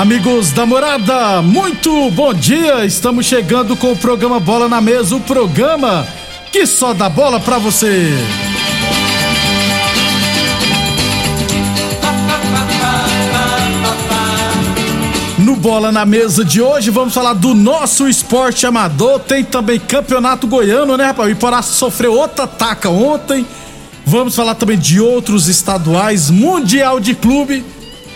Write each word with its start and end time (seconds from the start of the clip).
Amigos 0.00 0.50
da 0.52 0.64
morada, 0.64 1.42
muito 1.42 2.10
bom 2.12 2.32
dia! 2.32 2.86
Estamos 2.86 3.26
chegando 3.26 3.76
com 3.76 3.92
o 3.92 3.96
programa 3.96 4.40
Bola 4.40 4.66
na 4.66 4.80
Mesa 4.80 5.14
o 5.14 5.20
programa 5.20 6.08
que 6.50 6.64
só 6.64 6.94
dá 6.94 7.06
bola 7.06 7.38
pra 7.38 7.58
você. 7.58 8.08
No 15.38 15.54
Bola 15.56 15.92
na 15.92 16.06
Mesa 16.06 16.46
de 16.46 16.62
hoje, 16.62 16.88
vamos 16.88 17.12
falar 17.12 17.34
do 17.34 17.54
nosso 17.54 18.08
esporte 18.08 18.64
amador. 18.64 19.20
Tem 19.20 19.44
também 19.44 19.78
campeonato 19.78 20.46
goiano, 20.46 20.96
né, 20.96 21.04
rapaz? 21.04 21.28
O 21.28 21.32
Iporá 21.32 21.60
sofreu 21.60 22.14
outra 22.14 22.46
taca 22.46 22.88
ontem. 22.88 23.46
Vamos 24.06 24.34
falar 24.34 24.54
também 24.54 24.78
de 24.78 24.98
outros 24.98 25.46
estaduais, 25.46 26.30
Mundial 26.30 26.98
de 26.98 27.14
Clube, 27.14 27.62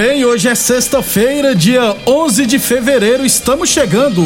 bem, 0.00 0.24
hoje 0.24 0.48
é 0.48 0.54
sexta-feira, 0.54 1.56
dia 1.56 1.96
11 2.06 2.46
de 2.46 2.56
fevereiro, 2.60 3.26
estamos 3.26 3.68
chegando. 3.68 4.22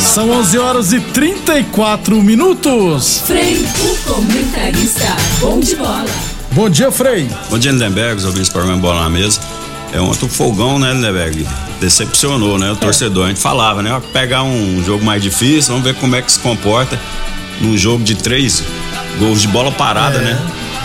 São 0.00 0.28
11 0.28 0.58
horas 0.58 0.92
e 0.92 0.98
34 0.98 2.20
minutos. 2.20 3.22
Frei, 3.24 3.64
o 3.80 4.12
comentarista, 4.12 5.16
bom 5.38 5.60
de 5.60 5.76
bola. 5.76 6.04
Bom 6.50 6.68
dia, 6.68 6.90
Frei. 6.90 7.30
Bom 7.48 7.60
dia, 7.60 7.70
Lindenberg, 7.70 8.16
os 8.16 8.24
ouvintes 8.24 8.48
do 8.48 8.54
programa 8.54 8.80
Bola 8.80 9.02
na 9.02 9.10
Mesa. 9.10 9.38
É 9.92 10.00
ontem 10.00 10.26
o 10.26 10.28
fogão, 10.28 10.80
né, 10.80 10.92
Lindenberg? 10.92 11.46
Decepcionou, 11.80 12.58
né, 12.58 12.72
o 12.72 12.76
torcedor. 12.76 13.26
A 13.26 13.28
gente 13.28 13.40
falava, 13.40 13.82
né, 13.82 14.00
pegar 14.12 14.42
um 14.42 14.82
jogo 14.84 15.04
mais 15.04 15.22
difícil, 15.22 15.72
vamos 15.72 15.84
ver 15.84 15.94
como 15.94 16.16
é 16.16 16.22
que 16.22 16.32
se 16.32 16.38
comporta 16.38 16.98
num 17.60 17.76
jogo 17.76 18.02
de 18.04 18.14
três 18.14 18.62
gols 19.18 19.40
de 19.40 19.48
bola 19.48 19.70
parada, 19.72 20.18
né? 20.18 20.38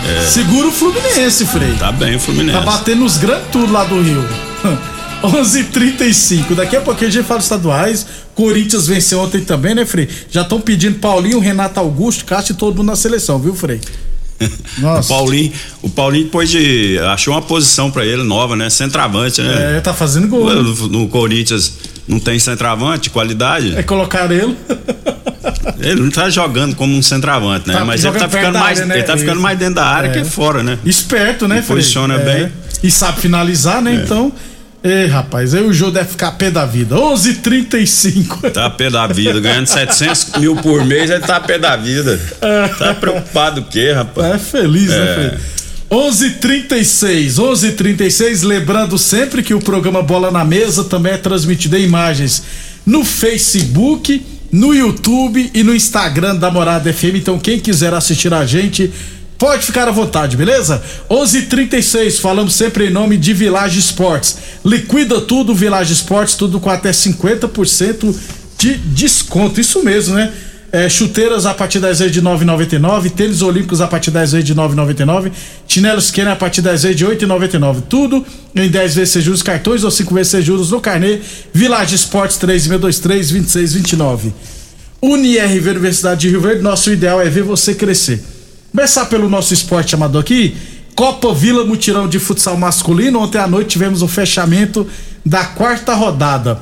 É, 0.06 0.26
Segura 0.26 0.68
o 0.68 0.72
Fluminense, 0.72 1.46
Frei. 1.46 1.72
tá 1.78 1.90
bem 1.90 2.16
o 2.16 2.20
Fluminense. 2.20 2.58
Tá 2.58 2.64
batendo 2.64 3.04
os 3.04 3.16
grandes 3.16 3.46
tudo 3.50 3.72
lá 3.72 3.84
do 3.84 4.00
Rio. 4.00 4.24
11:35. 5.24 6.54
Daqui 6.54 6.76
a 6.76 6.80
pouquinho 6.80 7.08
a 7.08 7.12
gente 7.12 7.24
fala 7.26 7.40
estaduais. 7.40 8.06
Corinthians 8.34 8.86
venceu 8.86 9.20
ontem 9.20 9.40
também, 9.40 9.74
né, 9.74 9.86
Frei? 9.86 10.08
Já 10.30 10.42
estão 10.42 10.60
pedindo 10.60 10.98
Paulinho, 10.98 11.38
Renato 11.38 11.80
Augusto, 11.80 12.24
Castro 12.24 12.52
e 12.54 12.56
todo 12.56 12.76
mundo 12.76 12.88
na 12.88 12.96
seleção, 12.96 13.38
viu, 13.38 13.54
Frei? 13.54 13.80
O 14.78 14.80
Nossa. 14.80 15.08
Paulinho, 15.08 15.52
o 15.82 15.88
Paulinho 15.88 16.24
depois 16.24 16.50
de 16.50 16.98
achou 17.12 17.34
uma 17.34 17.42
posição 17.42 17.90
pra 17.90 18.04
ele 18.04 18.22
nova, 18.24 18.56
né? 18.56 18.68
Centravante, 18.68 19.40
né? 19.40 19.76
É, 19.76 19.80
tá 19.80 19.94
fazendo 19.94 20.26
gol. 20.28 20.46
né? 20.48 20.54
No, 20.56 20.88
no 20.88 21.08
Corinthians 21.08 21.72
não 22.06 22.18
tem 22.18 22.38
centravante, 22.38 23.10
qualidade. 23.10 23.74
É 23.76 23.82
colocar 23.82 24.30
ele. 24.30 24.56
Ele 25.78 26.00
não 26.02 26.10
tá 26.10 26.28
jogando 26.30 26.74
como 26.74 26.94
um 26.96 27.02
centravante, 27.02 27.68
né? 27.68 27.74
Tá 27.74 27.84
Mas 27.84 28.04
ele 28.04 28.18
tá 28.18 28.28
ficando 28.28 28.58
mais, 28.58 28.78
área, 28.78 28.86
né? 28.88 28.94
ele 28.96 29.04
tá 29.04 29.16
ficando 29.16 29.40
mais 29.40 29.58
dentro 29.58 29.74
da 29.76 29.86
área 29.86 30.08
É. 30.08 30.12
que 30.12 30.24
fora, 30.24 30.62
né? 30.62 30.78
Esperto, 30.84 31.46
né, 31.48 31.62
Frei? 31.62 31.76
posiciona 31.76 32.18
bem. 32.18 32.50
E 32.82 32.90
sabe 32.90 33.20
finalizar, 33.20 33.80
né? 33.80 33.94
Então. 34.04 34.32
Ei, 34.84 35.06
rapaz, 35.06 35.54
aí 35.54 35.62
o 35.64 35.72
jogo 35.72 35.92
deve 35.92 36.10
ficar 36.10 36.32
pé 36.32 36.50
da 36.50 36.66
vida. 36.66 36.94
11:35. 36.94 38.50
Tá 38.52 38.68
pé 38.68 38.90
da 38.90 39.06
vida, 39.06 39.40
ganhando 39.40 39.66
700 39.66 40.32
mil 40.38 40.56
por 40.56 40.84
mês, 40.84 41.08
ele 41.08 41.20
tá 41.20 41.36
a 41.36 41.40
pé 41.40 41.58
da 41.58 41.74
vida. 41.74 42.20
Tá 42.78 42.92
preocupado 42.92 43.62
o 43.62 43.64
quê, 43.64 43.92
rapaz? 43.92 44.34
É 44.34 44.38
feliz, 44.38 44.90
né, 44.90 44.96
É. 44.96 45.14
Frei? 45.14 45.54
11:36, 45.90 47.38
11:36, 47.38 48.42
lembrando 48.42 48.98
sempre 48.98 49.42
que 49.42 49.54
o 49.54 49.60
programa 49.60 50.02
Bola 50.02 50.30
na 50.30 50.44
Mesa 50.44 50.84
também 50.84 51.12
é 51.12 51.16
transmitido 51.16 51.76
em 51.78 51.84
imagens 51.84 52.42
no 52.84 53.04
Facebook, 53.04 54.22
no 54.52 54.74
YouTube 54.74 55.50
e 55.54 55.62
no 55.62 55.74
Instagram 55.74 56.36
da 56.36 56.50
Morada 56.50 56.92
FM. 56.92 57.16
Então 57.16 57.38
quem 57.38 57.58
quiser 57.58 57.94
assistir 57.94 58.34
a 58.34 58.44
gente 58.44 58.92
pode 59.38 59.66
ficar 59.66 59.88
à 59.88 59.90
vontade, 59.90 60.36
beleza? 60.36 60.82
11:36, 61.08 62.18
falamos 62.18 62.54
sempre 62.54 62.86
em 62.86 62.90
nome 62.90 63.16
de 63.16 63.32
Village 63.32 63.78
Esportes. 63.78 64.36
Liquida 64.64 65.20
tudo 65.20 65.54
Village 65.54 65.92
Esportes, 65.92 66.34
tudo 66.34 66.60
com 66.60 66.70
até 66.70 66.90
50% 66.90 68.14
de 68.58 68.74
desconto. 68.74 69.60
Isso 69.60 69.82
mesmo, 69.82 70.14
né? 70.14 70.32
É, 70.72 70.88
chuteiras 70.88 71.46
a 71.46 71.54
partir 71.54 71.78
das 71.78 72.00
vezes 72.00 72.12
de 72.12 72.20
9,99, 72.20 73.08
tênis 73.08 73.42
olímpicos 73.42 73.80
a 73.80 73.86
partir 73.86 74.10
das 74.10 74.32
vezes 74.32 74.44
de 74.44 74.56
9,99, 74.56 75.30
chinelos 75.68 76.10
Kenner 76.10 76.32
a 76.32 76.36
partir 76.36 76.62
das 76.62 76.82
vezes 76.82 76.96
de 76.96 77.06
8,99. 77.06 77.82
Tudo 77.88 78.26
em 78.56 78.68
10 78.68 78.94
vezes 78.96 79.12
sem 79.12 79.22
juros 79.22 79.40
cartões 79.40 79.84
ou 79.84 79.90
5 79.92 80.12
vezes 80.12 80.32
sem 80.32 80.42
juros 80.42 80.72
no 80.72 80.80
carnê. 80.80 81.20
Village 81.52 81.94
Esportes 81.94 82.38
3623 82.38 83.28
2629. 83.30 84.32
UniRV 85.00 85.70
Universidade 85.70 86.22
de 86.22 86.30
Rio 86.30 86.40
Verde, 86.40 86.62
nosso 86.62 86.90
ideal 86.90 87.20
é 87.20 87.28
ver 87.28 87.44
você 87.44 87.72
crescer. 87.72 88.33
Começar 88.74 89.04
pelo 89.06 89.28
nosso 89.28 89.54
esporte 89.54 89.94
amador 89.94 90.22
aqui. 90.22 90.56
Copa 90.96 91.32
Vila 91.32 91.64
Mutirão 91.64 92.08
de 92.08 92.18
Futsal 92.18 92.56
Masculino. 92.56 93.20
Ontem 93.20 93.38
à 93.38 93.46
noite 93.46 93.68
tivemos 93.68 94.02
o 94.02 94.08
fechamento 94.08 94.84
da 95.24 95.44
quarta 95.44 95.94
rodada. 95.94 96.60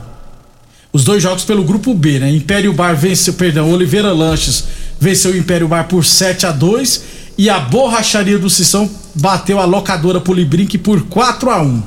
Os 0.92 1.04
dois 1.04 1.22
jogos 1.22 1.42
pelo 1.42 1.64
grupo 1.64 1.94
B, 1.94 2.18
né? 2.18 2.30
Império 2.30 2.74
Bar 2.74 2.94
venceu, 2.94 3.32
perdão, 3.32 3.72
Oliveira 3.72 4.12
Lanches 4.12 4.64
venceu 5.00 5.30
o 5.32 5.36
Império 5.38 5.66
Bar 5.66 5.84
por 5.84 6.04
7 6.04 6.44
a 6.44 6.52
2 6.52 7.02
e 7.38 7.48
a 7.48 7.58
Borracharia 7.58 8.38
do 8.38 8.50
Sissão 8.50 8.90
bateu 9.14 9.58
a 9.58 9.64
locadora 9.64 10.20
Polibrinque 10.20 10.76
por 10.76 11.00
4 11.04 11.48
a 11.50 11.62
1. 11.62 11.82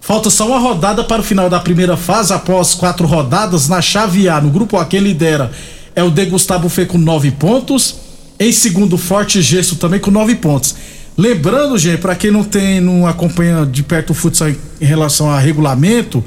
Falta 0.00 0.30
só 0.30 0.46
uma 0.46 0.58
rodada 0.58 1.04
para 1.04 1.20
o 1.20 1.24
final 1.24 1.50
da 1.50 1.60
primeira 1.60 1.98
fase, 1.98 2.32
após 2.32 2.72
quatro 2.72 3.06
rodadas, 3.06 3.68
na 3.68 3.82
chave 3.82 4.26
A, 4.26 4.40
no 4.40 4.48
grupo 4.48 4.78
A, 4.78 4.86
quem 4.86 5.00
lidera 5.00 5.52
é 5.94 6.02
o 6.02 6.10
De 6.10 6.24
Gustavo 6.24 6.70
Fê 6.70 6.86
com 6.86 6.96
nove 6.96 7.30
pontos. 7.30 8.03
Em 8.38 8.52
segundo, 8.52 8.98
Forte 8.98 9.40
Gesso 9.40 9.76
também 9.76 10.00
com 10.00 10.10
nove 10.10 10.34
pontos. 10.34 10.74
Lembrando, 11.16 11.78
gente, 11.78 12.00
para 12.00 12.16
quem 12.16 12.30
não 12.30 12.42
tem, 12.42 12.80
não 12.80 13.06
acompanha 13.06 13.64
de 13.64 13.82
perto 13.84 14.10
o 14.10 14.14
futsal 14.14 14.48
em, 14.48 14.56
relação 14.80 15.30
a 15.30 15.38
regulamento, 15.38 16.24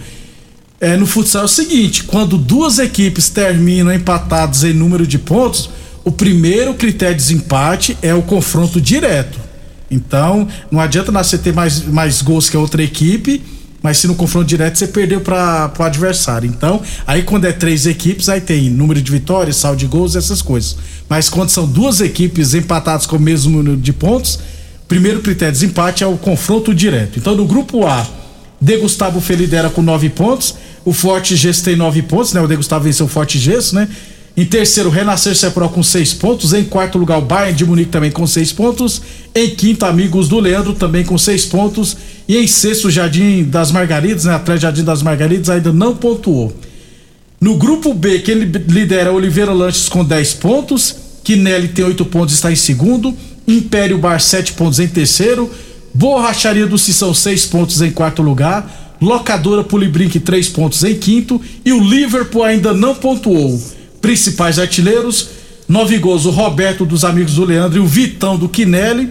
é, 0.80 0.95
no 0.95 1.06
futsal 1.06 1.42
é 1.42 1.45
o 1.45 1.50
seguinte: 1.50 2.04
quando 2.06 2.38
duas 2.38 2.80
equipes 2.80 3.27
terminam 3.30 3.94
empatadas 3.94 4.63
em 4.63 4.71
número 4.71 5.06
de 5.06 5.19
pontos, 5.19 5.69
o 6.06 6.12
primeiro 6.12 6.74
critério 6.74 7.15
de 7.15 7.21
desempate 7.21 7.98
é 8.01 8.13
o 8.13 8.21
confronto 8.21 8.80
direto. 8.80 9.38
Então, 9.92 10.48
não 10.71 10.80
adianta 10.80 11.12
você 11.12 11.38
ter 11.38 11.54
mais, 11.54 11.83
mais 11.83 12.21
gols 12.21 12.50
que 12.50 12.56
a 12.56 12.59
outra 12.59 12.81
equipe, 12.81 13.42
mas 13.81 13.97
se 13.97 14.07
no 14.07 14.15
confronto 14.15 14.45
direto 14.45 14.77
você 14.77 14.88
perdeu 14.88 15.21
para 15.21 15.71
o 15.77 15.83
adversário. 15.83 16.50
Então, 16.50 16.81
aí 17.06 17.24
quando 17.24 17.45
é 17.45 17.51
três 17.51 17.85
equipes, 17.85 18.29
aí 18.29 18.41
tem 18.41 18.69
número 18.69 19.01
de 19.01 19.12
vitórias, 19.12 19.56
saldo 19.57 19.77
de 19.77 19.85
gols, 19.85 20.15
essas 20.15 20.41
coisas. 20.41 20.77
Mas 21.07 21.29
quando 21.29 21.50
são 21.50 21.68
duas 21.68 22.01
equipes 22.01 22.53
empatadas 22.53 23.06
com 23.06 23.15
o 23.15 23.19
mesmo 23.19 23.57
número 23.57 23.77
de 23.77 23.94
pontos, 23.94 24.39
primeiro 24.88 25.21
critério 25.21 25.53
de 25.53 25.59
desempate 25.59 26.03
é 26.03 26.07
o 26.07 26.18
confronto 26.18 26.74
direto. 26.74 27.19
Então, 27.19 27.35
no 27.35 27.45
grupo 27.45 27.85
A, 27.85 28.06
De 28.59 28.77
Gustavo 28.77 29.21
Fê 29.21 29.35
lidera 29.35 29.69
com 29.69 29.81
nove 29.81 30.09
pontos. 30.09 30.56
O 30.83 30.94
Forte 30.94 31.35
Gesso 31.35 31.63
tem 31.63 31.75
nove 31.75 32.01
pontos, 32.01 32.33
né? 32.33 32.41
O 32.41 32.47
De 32.47 32.56
Gustavo 32.56 32.85
venceu 32.85 33.06
o 33.06 33.09
Forte 33.09 33.38
Gesso, 33.38 33.75
né? 33.75 33.88
Em 34.37 34.45
terceiro, 34.45 34.91
Renascer 34.91 35.35
Cepro 35.35 35.67
com 35.67 35.81
seis 35.81 36.13
pontos. 36.13 36.53
Em 36.53 36.63
quarto 36.63 36.99
lugar, 36.99 37.17
o 37.17 37.23
Bayern 37.23 37.57
de 37.57 37.65
Munique 37.65 37.89
também 37.89 38.11
com 38.11 38.27
seis 38.27 38.53
pontos. 38.53 39.01
Em 39.33 39.49
quinto, 39.49 39.83
Amigos 39.83 40.29
do 40.29 40.39
Leandro 40.39 40.73
também 40.73 41.03
com 41.03 41.17
seis 41.17 41.43
pontos. 41.43 41.97
E 42.27 42.37
em 42.37 42.45
sexto, 42.45 42.91
Jardim 42.91 43.43
das 43.45 43.71
Margaridas, 43.71 44.25
né? 44.25 44.35
Atlético 44.35 44.61
Jardim 44.61 44.83
das 44.83 45.01
Margaridas 45.01 45.49
ainda 45.49 45.73
não 45.73 45.95
pontuou. 45.95 46.55
No 47.41 47.57
grupo 47.57 47.95
B, 47.95 48.19
quem 48.19 48.35
lidera 48.35 49.11
Oliveira 49.11 49.51
Lanches 49.51 49.89
com 49.89 50.05
10 50.05 50.35
pontos. 50.35 50.95
Quinelli 51.23 51.69
tem 51.69 51.83
8 51.83 52.05
pontos, 52.05 52.35
está 52.35 52.51
em 52.51 52.55
segundo. 52.55 53.15
Império 53.47 53.97
Bar, 53.97 54.19
7 54.19 54.53
pontos 54.53 54.79
em 54.79 54.87
terceiro. 54.87 55.49
Borracharia 55.95 56.67
do 56.67 56.77
Cissão, 56.77 57.11
6 57.11 57.47
pontos 57.47 57.81
em 57.81 57.89
quarto 57.89 58.21
lugar. 58.21 58.95
Locadora 59.01 59.63
Polibrink, 59.63 60.19
3 60.19 60.49
pontos 60.49 60.83
em 60.83 60.93
quinto. 60.93 61.41
E 61.65 61.73
o 61.73 61.83
Liverpool 61.83 62.43
ainda 62.43 62.71
não 62.71 62.93
pontuou. 62.93 63.59
Principais 64.01 64.59
artilheiros: 64.59 65.29
9 65.67 65.97
gols, 65.97 66.25
o 66.25 66.29
Roberto 66.29 66.85
dos 66.85 67.03
Amigos 67.03 67.35
do 67.35 67.45
Leandro 67.45 67.77
e 67.77 67.81
o 67.81 67.88
Vitão 67.88 68.38
do 68.38 68.47
Quinelli. 68.47 69.09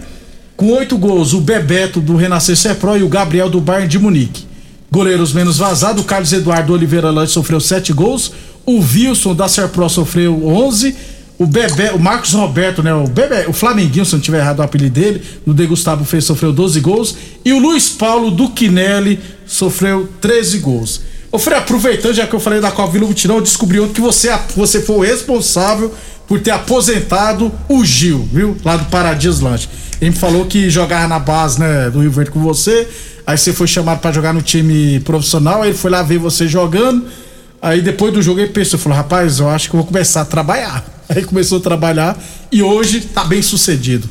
Com 0.55 0.71
8 0.71 0.97
gols, 0.97 1.33
o 1.33 1.41
Bebeto 1.41 2.01
do 2.01 2.15
Renascer 2.15 2.57
Sepro 2.57 2.97
e 2.97 3.03
o 3.03 3.09
Gabriel 3.09 3.49
do 3.49 3.61
Bayern 3.61 3.87
de 3.87 3.99
Munique. 3.99 4.45
Goleiros 4.89 5.33
menos 5.33 5.57
vazados, 5.57 6.01
o 6.01 6.05
Carlos 6.05 6.33
Eduardo 6.33 6.73
Oliveira 6.73 7.11
Lange 7.11 7.31
sofreu 7.31 7.59
7 7.59 7.93
gols. 7.93 8.31
O 8.65 8.79
Wilson 8.79 9.35
da 9.35 9.47
Serpro 9.47 9.87
sofreu 9.87 10.47
11. 10.47 10.95
O 11.37 11.45
Bebé, 11.45 11.91
o 11.91 11.99
Marcos 11.99 12.33
Roberto, 12.33 12.81
né? 12.81 12.91
O 12.93 13.05
Bebé, 13.07 13.45
o 13.47 13.53
Flamenguinho, 13.53 14.03
se 14.03 14.13
não 14.13 14.19
tiver 14.19 14.39
errado 14.39 14.59
o 14.59 14.63
apelido 14.63 14.99
dele, 14.99 15.21
no 15.45 15.53
De 15.53 15.67
Gustavo 15.67 16.03
fez, 16.03 16.25
sofreu 16.25 16.51
12 16.51 16.79
gols. 16.79 17.15
E 17.45 17.53
o 17.53 17.59
Luiz 17.59 17.89
Paulo 17.89 18.31
do 18.31 18.49
Quinelli 18.49 19.19
sofreu 19.45 20.09
13 20.19 20.57
gols. 20.57 21.01
Ô, 21.31 21.37
Frei, 21.37 21.57
aproveitando, 21.57 22.13
já 22.13 22.25
que 22.25 22.33
eu 22.33 22.39
falei 22.39 22.61
da 22.61 22.71
Copa 22.71 22.93
Vila 22.93 23.05
Mutirão, 23.05 23.35
eu 23.35 23.41
descobri 23.41 23.79
ontem 23.79 23.93
que 23.93 24.01
você, 24.01 24.33
você 24.55 24.81
foi 24.81 24.95
o 24.95 25.01
responsável 25.01 25.93
por 26.27 26.39
ter 26.39 26.51
aposentado 26.51 27.51
o 27.67 27.83
Gil, 27.83 28.27
viu? 28.31 28.57
Lá 28.63 28.77
do 28.77 28.85
Paradiso 28.85 29.43
Lanche. 29.43 29.67
Ele 29.99 30.11
me 30.11 30.15
falou 30.15 30.45
que 30.45 30.69
jogava 30.69 31.07
na 31.07 31.19
base, 31.19 31.59
né, 31.59 31.89
do 31.89 31.99
Rio 31.99 32.11
Verde 32.11 32.31
com 32.31 32.39
você. 32.39 32.87
Aí 33.25 33.37
você 33.37 33.51
foi 33.51 33.67
chamado 33.67 33.99
para 33.99 34.11
jogar 34.11 34.33
no 34.33 34.41
time 34.41 34.99
profissional, 35.01 35.61
aí 35.63 35.69
ele 35.69 35.77
foi 35.77 35.91
lá 35.91 36.01
ver 36.01 36.17
você 36.17 36.47
jogando. 36.47 37.05
Aí 37.61 37.81
depois 37.81 38.13
do 38.13 38.21
jogo 38.21 38.39
ele 38.39 38.51
pensou, 38.51 38.79
falou, 38.79 38.97
rapaz, 38.97 39.39
eu 39.39 39.49
acho 39.49 39.69
que 39.69 39.75
eu 39.75 39.79
vou 39.79 39.87
começar 39.87 40.21
a 40.21 40.25
trabalhar. 40.25 40.85
Aí 41.09 41.23
começou 41.23 41.59
a 41.59 41.61
trabalhar 41.61 42.21
e 42.51 42.61
hoje 42.61 42.99
tá 42.99 43.23
bem 43.23 43.41
sucedido. 43.41 44.09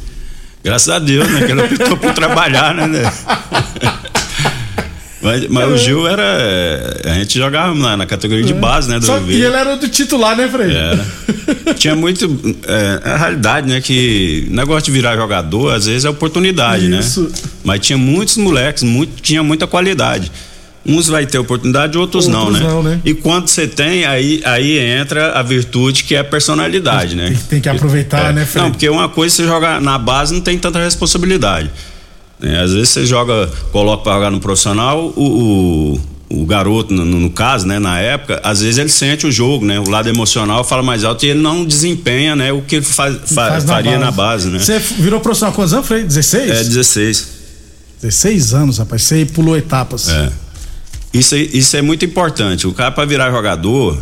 Graças 0.65 0.89
a 0.89 0.99
Deus, 0.99 1.29
né? 1.29 1.45
Que 1.45 1.53
ele 1.53 1.61
optou 1.61 1.97
por 1.99 2.15
trabalhar, 2.15 2.75
né? 2.75 3.03
né? 5.23 5.31
Mas, 5.31 5.49
mas 5.49 5.73
o 5.73 5.77
Gil 5.79 6.07
era. 6.07 7.01
A 7.05 7.15
gente 7.15 7.39
jogava 7.39 7.75
na, 7.75 7.97
na 7.97 8.07
categoria 8.07 8.45
de 8.45 8.55
base, 8.55 8.89
né? 8.89 8.99
Do 8.99 9.07
Só, 9.07 9.19
e 9.27 9.35
ele 9.35 9.55
era 9.55 9.77
do 9.77 9.89
titular, 9.89 10.37
né, 10.37 10.49
Frei? 10.49 10.75
Era. 10.75 11.07
Tinha 11.75 11.95
muito. 11.95 12.55
É, 12.67 13.01
a 13.05 13.17
realidade, 13.17 13.69
né? 13.69 13.81
Que 13.81 14.47
negócio 14.51 14.85
de 14.85 14.91
virar 14.91 15.17
jogador, 15.17 15.75
às 15.75 15.87
vezes 15.87 16.05
é 16.05 16.11
oportunidade, 16.11 16.91
Isso. 16.91 17.23
né? 17.23 17.31
Mas 17.65 17.81
tinha 17.81 17.99
muitos 17.99 18.37
moleques, 18.37 18.83
muito, 18.83 19.21
tinha 19.21 19.43
muita 19.43 19.67
qualidade. 19.67 20.31
Uns 20.89 21.09
vai 21.09 21.27
ter 21.27 21.37
oportunidade, 21.39 21.99
outros, 21.99 22.29
outros 22.29 22.45
não, 22.45 22.51
né? 22.53 22.61
não, 22.61 22.83
né? 22.83 23.01
E 23.05 23.13
quando 23.13 23.49
você 23.49 23.67
tem, 23.67 24.05
aí, 24.05 24.41
aí 24.45 24.79
entra 24.79 25.33
a 25.33 25.43
virtude 25.43 26.05
que 26.05 26.15
é 26.15 26.21
a 26.21 26.25
personalidade, 26.25 27.17
né? 27.17 27.27
Tem, 27.27 27.37
tem 27.37 27.61
que 27.61 27.69
aproveitar, 27.69 28.31
é. 28.31 28.33
né, 28.33 28.47
Fred? 28.47 28.65
Não, 28.65 28.71
porque 28.71 28.89
uma 28.89 29.09
coisa 29.09 29.35
você 29.35 29.45
joga 29.45 29.81
na 29.81 29.99
base 29.99 30.33
não 30.33 30.41
tem 30.41 30.57
tanta 30.57 30.79
responsabilidade. 30.79 31.73
Né? 32.41 32.61
Às 32.61 32.73
vezes 32.73 32.91
você 32.91 33.07
joga, 33.07 33.51
coloca 33.73 34.03
para 34.03 34.15
jogar 34.15 34.31
no 34.31 34.41
profissional, 34.41 35.13
o, 35.17 36.01
o, 36.31 36.41
o 36.43 36.47
garoto, 36.47 36.93
no, 36.93 37.05
no, 37.05 37.31
caso, 37.31 37.67
né, 37.67 37.79
na 37.79 37.99
época, 37.99 38.41
às 38.43 38.61
vezes 38.61 38.79
ele 38.79 38.89
sente 38.89 39.27
o 39.27 39.33
jogo, 39.33 39.65
né? 39.65 39.79
O 39.79 39.89
lado 39.89 40.09
emocional 40.09 40.65
fala 40.65 40.83
mais 40.83 41.05
alto 41.05 41.25
e 41.25 41.31
ele 41.31 41.41
não 41.41 41.65
desempenha, 41.65 42.35
né, 42.37 42.53
o 42.53 42.63
que 42.63 42.77
ele 42.77 42.85
faz, 42.85 43.17
faz 43.33 43.65
faria 43.65 43.99
na 43.99 44.11
base. 44.11 44.11
na 44.11 44.11
base, 44.11 44.49
né? 44.49 44.59
Você 44.59 44.79
virou 45.03 45.21
profissional 45.21 45.55
quantos 45.55 45.73
anos, 45.73 45.87
Frei? 45.87 46.03
16? 46.03 46.51
É, 46.51 46.65
16. 46.65 47.29
16 48.03 48.55
anos, 48.55 48.79
rapaz. 48.79 49.03
Você 49.03 49.25
pulou 49.25 49.57
etapas. 49.57 50.09
É. 50.09 50.31
Isso, 51.15 51.35
isso 51.37 51.77
é 51.77 51.83
muito 51.83 52.05
importante. 52.05 52.67
O 52.67 52.73
cara 52.73 52.91
para 52.91 53.07
virar 53.07 53.31
jogador, 53.31 53.99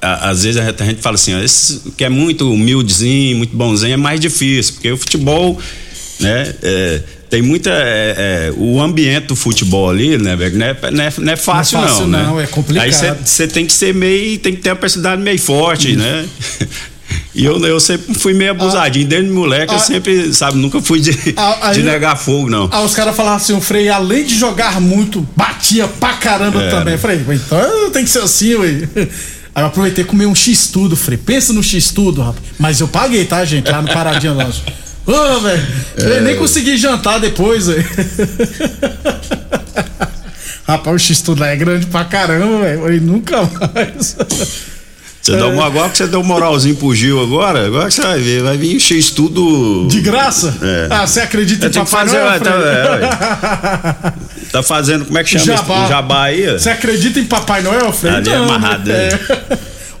às 0.00 0.42
vezes 0.44 0.60
a 0.60 0.84
gente 0.84 1.02
fala 1.02 1.14
assim, 1.14 1.34
ó, 1.34 1.38
esse 1.38 1.92
que 1.96 2.04
é 2.04 2.08
muito 2.08 2.50
humildezinho, 2.50 3.36
muito 3.36 3.54
bonzinho, 3.54 3.92
é 3.92 3.96
mais 3.96 4.18
difícil, 4.18 4.74
porque 4.74 4.90
o 4.90 4.96
futebol, 4.96 5.58
né, 6.18 6.54
é, 6.62 7.02
tem 7.32 7.40
muita. 7.40 7.70
É, 7.70 8.50
é, 8.50 8.52
o 8.58 8.78
ambiente 8.78 9.28
do 9.28 9.34
futebol 9.34 9.88
ali, 9.88 10.18
né, 10.18 10.36
velho? 10.36 10.58
Não, 10.58 10.66
é, 10.66 10.76
não, 10.90 11.04
é, 11.04 11.12
não 11.16 11.32
é 11.32 11.36
fácil, 11.36 11.78
não. 11.78 11.84
É 11.84 11.88
fácil, 11.88 12.06
não, 12.06 12.22
não 12.24 12.36
né? 12.36 12.44
é 12.44 12.46
complicado. 12.46 12.84
Aí 12.84 12.92
você 13.24 13.48
tem 13.48 13.64
que 13.64 13.72
ser 13.72 13.94
meio. 13.94 14.38
tem 14.38 14.54
que 14.54 14.60
ter 14.60 14.68
uma 14.68 14.76
personalidade 14.76 15.22
meio 15.22 15.38
forte, 15.38 15.96
né? 15.96 16.26
E 17.34 17.44
eu, 17.44 17.58
eu 17.66 17.78
sempre 17.78 18.14
fui 18.14 18.32
meio 18.32 18.52
abusadinho, 18.52 19.04
ah, 19.04 19.08
desde 19.08 19.30
moleque, 19.30 19.72
ah, 19.72 19.76
eu 19.76 19.80
sempre, 19.80 20.32
sabe, 20.32 20.56
nunca 20.56 20.80
fui 20.80 20.98
de, 20.98 21.34
ah, 21.36 21.70
de 21.72 21.82
negar 21.82 22.16
fogo, 22.16 22.48
não. 22.48 22.70
Ah, 22.72 22.80
os 22.80 22.94
caras 22.94 23.14
falavam 23.14 23.36
assim, 23.36 23.52
o 23.54 23.60
Frei, 23.60 23.90
além 23.90 24.24
de 24.24 24.34
jogar 24.34 24.80
muito, 24.80 25.26
batia 25.36 25.86
pra 25.86 26.14
caramba 26.14 26.62
é, 26.62 26.70
também. 26.70 26.96
Frei, 26.96 27.22
então 27.28 27.90
tem 27.90 28.04
que 28.04 28.10
ser 28.10 28.20
assim, 28.20 28.54
ué. 28.54 28.88
Aí 29.54 29.62
eu 29.62 29.66
aproveitei 29.66 30.04
e 30.04 30.06
comi 30.06 30.24
um 30.24 30.34
X-Tudo, 30.34 30.96
Frei. 30.96 31.18
Pensa 31.18 31.52
no 31.52 31.62
X-Tudo, 31.62 32.22
rapaz. 32.22 32.42
Mas 32.58 32.80
eu 32.80 32.88
paguei, 32.88 33.26
tá, 33.26 33.44
gente? 33.44 33.70
Lá 33.70 33.82
no 33.82 33.92
Paradinha 33.92 34.32
Lanche. 34.32 34.62
Ô, 35.06 35.40
velho. 35.40 35.66
É... 35.96 36.20
Nem 36.20 36.36
consegui 36.36 36.76
jantar 36.76 37.18
depois, 37.18 37.66
velho. 37.66 37.84
rapaz, 40.66 40.96
o 40.96 40.98
X-Tudo 40.98 41.40
lá 41.40 41.48
é 41.48 41.56
grande 41.56 41.86
pra 41.86 42.04
caramba, 42.04 42.60
velho. 42.60 43.02
Nunca 43.02 43.42
mais. 43.42 44.16
Você 45.22 45.34
é. 45.34 45.36
dá 45.36 45.46
uma 45.46 45.64
agora 45.64 45.88
que 45.88 45.98
você 45.98 46.08
deu 46.08 46.18
um 46.18 46.24
moralzinho 46.24 46.74
pro 46.74 46.92
Gil 46.92 47.22
agora, 47.22 47.64
agora 47.64 47.86
que 47.86 47.94
você 47.94 48.02
vai 48.02 48.18
ver, 48.18 48.42
vai 48.42 48.56
vir 48.56 48.74
encher 48.74 48.98
isso 48.98 49.14
tudo. 49.14 49.86
De 49.88 50.00
graça? 50.00 50.52
É. 50.60 50.88
Ah, 50.90 51.06
você 51.06 51.20
acredita 51.20 51.66
em 51.66 51.70
Papai 51.70 51.86
fazer, 51.86 52.18
Noel? 52.18 52.40
Tá, 52.40 52.50
é, 52.50 54.48
tá, 54.50 54.62
fazendo, 54.64 55.04
como 55.04 55.16
é 55.16 55.22
que 55.22 55.30
chama 55.30 55.44
Jabá. 55.44 55.86
Jabá 55.86 56.22
aí? 56.24 56.44
Você 56.50 56.70
acredita 56.70 57.20
em 57.20 57.24
Papai 57.24 57.62
Noel, 57.62 57.92
Fred? 57.92 58.16
Ali 58.16 58.30
é 58.30 58.34
amarrado. 58.36 58.90
É. 58.90 59.20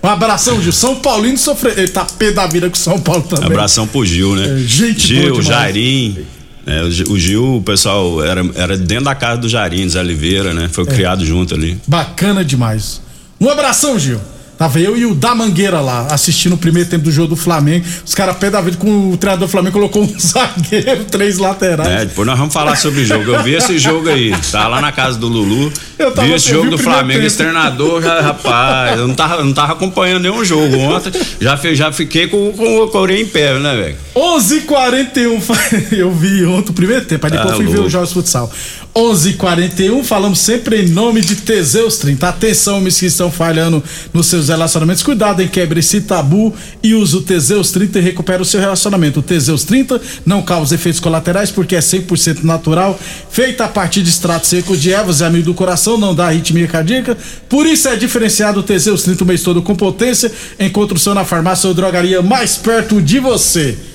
Um 0.02 0.08
abração, 0.08 0.60
Gil. 0.60 0.72
São 0.72 0.96
Paulino 0.96 1.38
sofreu. 1.38 1.72
Ele 1.76 1.88
tá 1.88 2.04
pé 2.04 2.32
da 2.32 2.46
vida 2.46 2.68
com 2.68 2.74
São 2.74 2.98
Paulo 2.98 3.22
também. 3.22 3.46
Abração 3.46 3.86
pro 3.86 4.04
Gil, 4.04 4.34
né? 4.34 4.44
É, 4.44 4.58
gente 4.58 5.06
Gil, 5.06 5.40
Jairim. 5.40 6.18
É, 6.66 6.82
o 6.82 7.18
Gil, 7.18 7.56
o 7.56 7.62
pessoal, 7.62 8.22
era, 8.22 8.42
era 8.54 8.76
dentro 8.76 9.04
da 9.04 9.14
casa 9.14 9.40
do 9.40 9.48
Jairim, 9.48 9.88
Zé 9.88 10.00
Oliveira, 10.00 10.52
né? 10.52 10.68
Foi 10.70 10.84
é. 10.84 10.86
criado 10.88 11.24
junto 11.24 11.54
ali. 11.54 11.78
Bacana 11.86 12.44
demais. 12.44 13.00
Um 13.40 13.48
abração, 13.48 13.98
Gil. 13.98 14.20
Tava 14.62 14.78
eu 14.78 14.96
e 14.96 15.04
o 15.04 15.12
da 15.12 15.34
Mangueira 15.34 15.80
lá, 15.80 16.06
assistindo 16.08 16.52
o 16.52 16.56
primeiro 16.56 16.88
tempo 16.88 17.02
do 17.02 17.10
jogo 17.10 17.30
do 17.30 17.36
Flamengo. 17.36 17.84
Os 18.06 18.14
caras 18.14 18.36
pé 18.36 18.48
da 18.48 18.60
vida 18.60 18.76
com 18.76 19.10
o 19.10 19.16
treinador 19.16 19.48
do 19.48 19.50
Flamengo 19.50 19.72
colocou 19.72 20.04
um 20.04 20.14
zagueiro, 20.16 21.04
três 21.06 21.38
laterais. 21.38 21.88
É, 21.88 22.04
depois 22.04 22.24
nós 22.24 22.38
vamos 22.38 22.54
falar 22.54 22.76
sobre 22.76 23.00
o 23.00 23.04
jogo. 23.04 23.28
Eu 23.28 23.42
vi 23.42 23.54
esse 23.54 23.76
jogo 23.76 24.08
aí. 24.08 24.32
Tá 24.52 24.68
lá 24.68 24.80
na 24.80 24.92
casa 24.92 25.18
do 25.18 25.26
Lulu. 25.26 25.72
Eu 25.98 26.12
tava, 26.12 26.28
vi 26.28 26.34
esse 26.34 26.48
jogo 26.48 26.66
vi 26.66 26.70
do 26.70 26.78
Flamengo. 26.78 27.14
Tempo. 27.14 27.26
Esse 27.26 27.38
treinador, 27.38 28.02
já, 28.02 28.20
rapaz, 28.20 29.00
eu 29.00 29.08
não 29.08 29.16
tava, 29.16 29.42
não 29.42 29.52
tava 29.52 29.72
acompanhando 29.72 30.22
nenhum 30.22 30.44
jogo 30.44 30.78
ontem. 30.78 31.10
Já, 31.40 31.58
já 31.72 31.90
fiquei 31.90 32.28
com, 32.28 32.52
com 32.52 32.82
o 32.82 32.88
Correio 32.88 33.22
em 33.22 33.26
pé, 33.26 33.58
né, 33.58 33.74
velho? 33.74 33.96
11:41 34.14 35.90
eu 35.90 36.12
vi 36.12 36.44
ontem 36.44 36.70
o 36.70 36.74
primeiro 36.74 37.04
tempo, 37.04 37.26
aí 37.26 37.32
depois 37.32 37.52
ah, 37.52 37.56
fui 37.56 37.64
louco. 37.64 37.80
ver 37.80 37.86
os 37.86 37.92
jogos 37.92 38.10
de 38.10 38.14
futsal. 38.14 38.52
11:41 38.94 40.04
falamos 40.04 40.38
sempre 40.38 40.82
em 40.82 40.88
nome 40.88 41.22
de 41.22 41.36
Teseus 41.36 41.96
30. 41.96 42.28
Atenção, 42.28 42.76
homens 42.76 43.00
que 43.00 43.06
estão 43.06 43.30
falhando 43.30 43.82
nos 44.12 44.26
seus 44.26 44.48
relacionamentos. 44.48 45.02
Cuidado 45.02 45.40
em 45.40 45.48
quebre 45.48 45.80
esse 45.80 46.02
tabu 46.02 46.54
e 46.82 46.92
use 46.92 47.16
o 47.16 47.22
Teseus 47.22 47.70
30 47.70 47.98
e 47.98 48.02
recupera 48.02 48.42
o 48.42 48.44
seu 48.44 48.60
relacionamento. 48.60 49.20
O 49.20 49.22
Teseus 49.22 49.64
30 49.64 49.98
não 50.26 50.42
causa 50.42 50.74
efeitos 50.74 51.00
colaterais 51.00 51.50
porque 51.50 51.74
é 51.74 51.80
100% 51.80 52.42
natural, 52.42 52.98
feita 53.30 53.64
a 53.64 53.68
partir 53.68 54.02
de 54.02 54.10
extrato 54.10 54.46
seco 54.46 54.76
de 54.76 54.92
ervas 54.92 55.20
e 55.20 55.24
amigo 55.24 55.46
do 55.46 55.54
coração, 55.54 55.96
não 55.96 56.14
dá 56.14 56.26
arritmia 56.26 56.68
cardíaca. 56.68 57.16
Por 57.48 57.64
isso 57.64 57.88
é 57.88 57.96
diferenciado 57.96 58.60
o 58.60 58.62
Teseus 58.62 59.02
30 59.04 59.24
o 59.24 59.26
mês 59.26 59.42
todo 59.42 59.62
com 59.62 59.74
potência. 59.74 60.30
Encontre 60.60 60.98
o 60.98 61.00
seu 61.00 61.14
na 61.14 61.24
farmácia 61.24 61.66
ou 61.66 61.72
drogaria 61.72 62.20
mais 62.20 62.58
perto 62.58 63.00
de 63.00 63.18
você. 63.18 63.91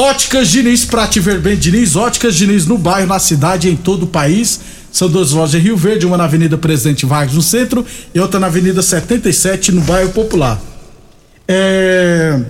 Óticas 0.00 0.48
Diniz, 0.48 0.86
pra 0.86 1.06
te 1.06 1.20
ver 1.20 1.40
bem, 1.40 1.54
Diniz. 1.58 1.94
Óticas 1.94 2.34
Diniz 2.34 2.64
no 2.64 2.78
bairro, 2.78 3.06
na 3.06 3.18
cidade 3.18 3.68
em 3.68 3.76
todo 3.76 4.04
o 4.04 4.06
país. 4.06 4.58
São 4.90 5.10
duas 5.10 5.32
lojas 5.32 5.54
em 5.54 5.58
Rio 5.62 5.76
Verde, 5.76 6.06
uma 6.06 6.16
na 6.16 6.24
Avenida 6.24 6.56
Presidente 6.56 7.04
Vargas 7.04 7.34
no 7.34 7.42
centro 7.42 7.84
e 8.14 8.18
outra 8.18 8.40
na 8.40 8.46
Avenida 8.46 8.80
77 8.80 9.72
no 9.72 9.82
bairro 9.82 10.08
Popular. 10.08 10.58
É... 11.46 12.40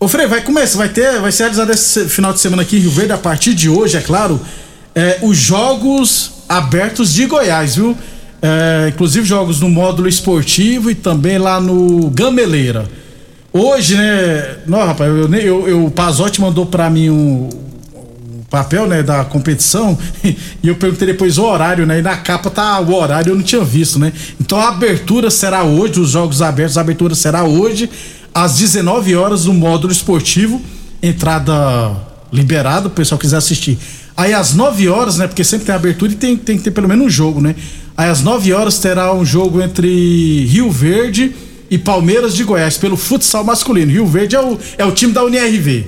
Ô 0.00 0.08
Frei, 0.08 0.26
vai 0.26 0.40
começar, 0.40 0.78
vai 0.78 0.88
ter, 0.88 1.20
vai 1.20 1.30
ser 1.30 1.42
realizado 1.42 1.70
esse 1.70 2.08
final 2.08 2.32
de 2.32 2.40
semana 2.40 2.62
aqui 2.62 2.78
em 2.78 2.80
Rio 2.80 2.90
Verde, 2.90 3.12
a 3.12 3.18
partir 3.18 3.52
de 3.52 3.68
hoje, 3.68 3.98
é 3.98 4.00
claro, 4.00 4.40
é, 4.94 5.18
os 5.20 5.36
Jogos 5.36 6.32
Abertos 6.48 7.12
de 7.12 7.26
Goiás, 7.26 7.76
viu? 7.76 7.94
É, 8.40 8.88
inclusive 8.88 9.26
jogos 9.26 9.60
no 9.60 9.68
módulo 9.68 10.08
esportivo 10.08 10.90
e 10.90 10.94
também 10.94 11.36
lá 11.36 11.60
no 11.60 12.08
Gameleira. 12.08 12.88
Hoje, 13.56 13.94
né? 13.94 14.56
Não, 14.66 14.84
rapaz, 14.84 15.08
eu, 15.08 15.32
eu, 15.32 15.68
eu, 15.68 15.86
o 15.86 15.90
Pazotti 15.90 16.40
mandou 16.40 16.66
pra 16.66 16.90
mim 16.90 17.08
um, 17.08 17.48
um 17.94 18.42
papel, 18.50 18.84
né, 18.88 19.00
da 19.00 19.24
competição, 19.24 19.96
e 20.60 20.66
eu 20.66 20.74
perguntei 20.74 21.06
depois 21.06 21.38
o 21.38 21.44
horário, 21.44 21.86
né, 21.86 22.00
e 22.00 22.02
na 22.02 22.16
capa 22.16 22.50
tá 22.50 22.80
o 22.80 22.92
horário, 22.92 23.30
eu 23.30 23.36
não 23.36 23.44
tinha 23.44 23.62
visto, 23.62 23.96
né. 23.96 24.12
Então 24.40 24.58
a 24.58 24.70
abertura 24.70 25.30
será 25.30 25.62
hoje, 25.62 26.00
os 26.00 26.10
jogos 26.10 26.42
abertos, 26.42 26.76
a 26.76 26.80
abertura 26.80 27.14
será 27.14 27.44
hoje, 27.44 27.88
às 28.34 28.58
19 28.58 29.14
horas, 29.14 29.44
no 29.44 29.54
módulo 29.54 29.92
esportivo, 29.92 30.60
entrada 31.00 31.54
liberada, 32.32 32.88
o 32.88 32.90
pessoal 32.90 33.20
quiser 33.20 33.36
assistir. 33.36 33.78
Aí 34.16 34.34
às 34.34 34.52
9 34.52 34.88
horas, 34.88 35.18
né, 35.18 35.28
porque 35.28 35.44
sempre 35.44 35.64
tem 35.64 35.74
abertura 35.76 36.10
e 36.10 36.16
tem, 36.16 36.36
tem 36.36 36.56
que 36.58 36.64
ter 36.64 36.72
pelo 36.72 36.88
menos 36.88 37.06
um 37.06 37.10
jogo, 37.10 37.40
né. 37.40 37.54
Aí 37.96 38.10
às 38.10 38.20
9 38.20 38.52
horas 38.52 38.80
terá 38.80 39.14
um 39.14 39.24
jogo 39.24 39.62
entre 39.62 40.44
Rio 40.46 40.72
Verde 40.72 41.32
e 41.74 41.78
Palmeiras 41.78 42.34
de 42.34 42.44
Goiás, 42.44 42.78
pelo 42.78 42.96
futsal 42.96 43.42
masculino. 43.44 43.90
Rio 43.90 44.06
Verde 44.06 44.36
é 44.36 44.40
o, 44.40 44.58
é 44.78 44.84
o 44.84 44.92
time 44.92 45.12
da 45.12 45.24
UNRV 45.24 45.84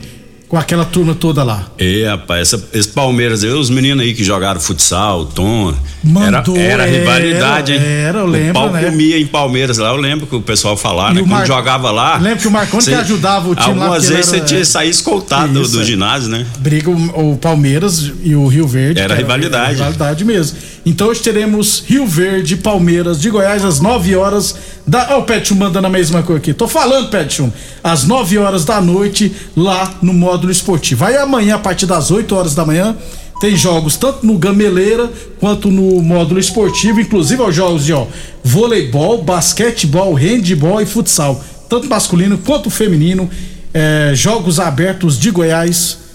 com 0.49 0.57
aquela 0.57 0.85
turma 0.85 1.13
toda 1.13 1.43
lá. 1.43 1.67
É, 1.77 2.07
rapaz, 2.09 2.41
essa, 2.53 2.69
esse 2.73 2.89
Palmeiras, 2.89 3.43
eu, 3.43 3.59
os 3.59 3.69
meninos 3.69 4.05
aí 4.05 4.15
que 4.15 4.23
jogaram 4.23 4.61
futsal, 4.61 5.27
Tom. 5.27 5.75
Mandou, 6.05 6.57
era, 6.57 6.85
era 6.85 6.87
era, 6.87 6.99
rivalidade, 6.99 7.73
hein? 7.73 7.81
era, 7.83 8.19
eu 8.21 8.27
lembro, 8.27 8.51
O 8.51 8.55
pau 8.55 8.71
né? 8.73 8.85
comia 8.85 9.19
em 9.19 9.27
Palmeiras 9.27 9.79
lá, 9.79 9.89
eu 9.89 9.97
lembro 9.97 10.25
que 10.25 10.37
o 10.37 10.41
pessoal 10.41 10.77
falava, 10.77 11.15
né? 11.15 11.21
Quando 11.21 11.31
Mar- 11.31 11.47
jogava 11.49 11.91
lá. 11.91 12.17
Lembra 12.19 12.39
que 12.39 12.47
o 12.47 12.51
Marconi 12.53 12.85
que 12.85 12.95
ajudava 12.95 13.49
o 13.49 13.55
time 13.57 13.75
lá, 13.77 13.87
Algumas 13.87 14.05
porque 14.05 14.07
ele 14.07 14.17
vezes 14.17 14.33
era- 14.33 14.41
você 14.43 14.47
tinha 14.47 14.61
que 14.61 14.67
sair 14.67 14.89
escoltado 14.91 15.53
do, 15.53 15.63
Isso, 15.63 15.73
do 15.73 15.83
é. 15.83 15.85
ginásio, 15.85 16.29
né? 16.31 16.47
Briga 16.61 16.91
o, 16.91 17.33
o 17.33 17.37
Palmeiras 17.39 18.13
e 18.23 18.37
o 18.37 18.47
Rio 18.47 18.69
Verde. 18.69 19.01
Era 19.01 19.17
que 19.17 19.23
rivalidade. 19.23 19.73
rivalidade 19.75 20.25
mesmo. 20.25 20.57
Então 20.89 21.09
hoje 21.09 21.21
teremos 21.21 21.83
Rio 21.85 22.07
Verde 22.07 22.57
Palmeiras 22.57 23.21
de 23.21 23.29
Goiás 23.29 23.65
às 23.65 23.81
9 23.81 24.15
horas 24.15 24.55
da. 24.87 25.17
Ó, 25.17 25.19
o 25.19 25.23
Petchum 25.25 25.57
mandando 25.57 25.89
a 25.89 25.91
mesma 25.91 26.23
coisa 26.23 26.39
aqui. 26.39 26.55
Tô 26.55 26.69
falando, 26.69 27.11
Petchum. 27.11 27.51
Às 27.83 28.05
9 28.05 28.39
horas 28.39 28.65
da 28.65 28.81
noite, 28.81 29.35
lá 29.57 29.93
no 30.01 30.15
módulo 30.15 30.53
esportivo. 30.53 31.05
Aí 31.05 31.17
amanhã, 31.17 31.57
a 31.57 31.59
partir 31.59 31.87
das 31.87 32.13
8 32.13 32.33
horas 32.33 32.55
da 32.55 32.65
manhã, 32.65 32.97
tem 33.41 33.57
jogos 33.57 33.97
tanto 33.97 34.25
no 34.25 34.39
Gameleira 34.39 35.11
quanto 35.41 35.73
no 35.73 36.01
módulo 36.01 36.39
esportivo, 36.39 37.01
inclusive 37.01 37.43
os 37.43 37.53
jogos 37.53 37.85
de 37.85 37.93
ó, 37.93 38.07
voleibol, 38.45 39.25
basquetebol, 39.25 40.15
handebol 40.15 40.81
e 40.81 40.87
futsal, 40.87 41.45
tanto 41.69 41.89
masculino 41.89 42.39
quanto 42.39 42.71
feminino. 42.71 43.29
É, 43.75 44.13
jogos 44.15 44.61
abertos 44.61 45.19
de 45.19 45.33
Goiás 45.33 46.06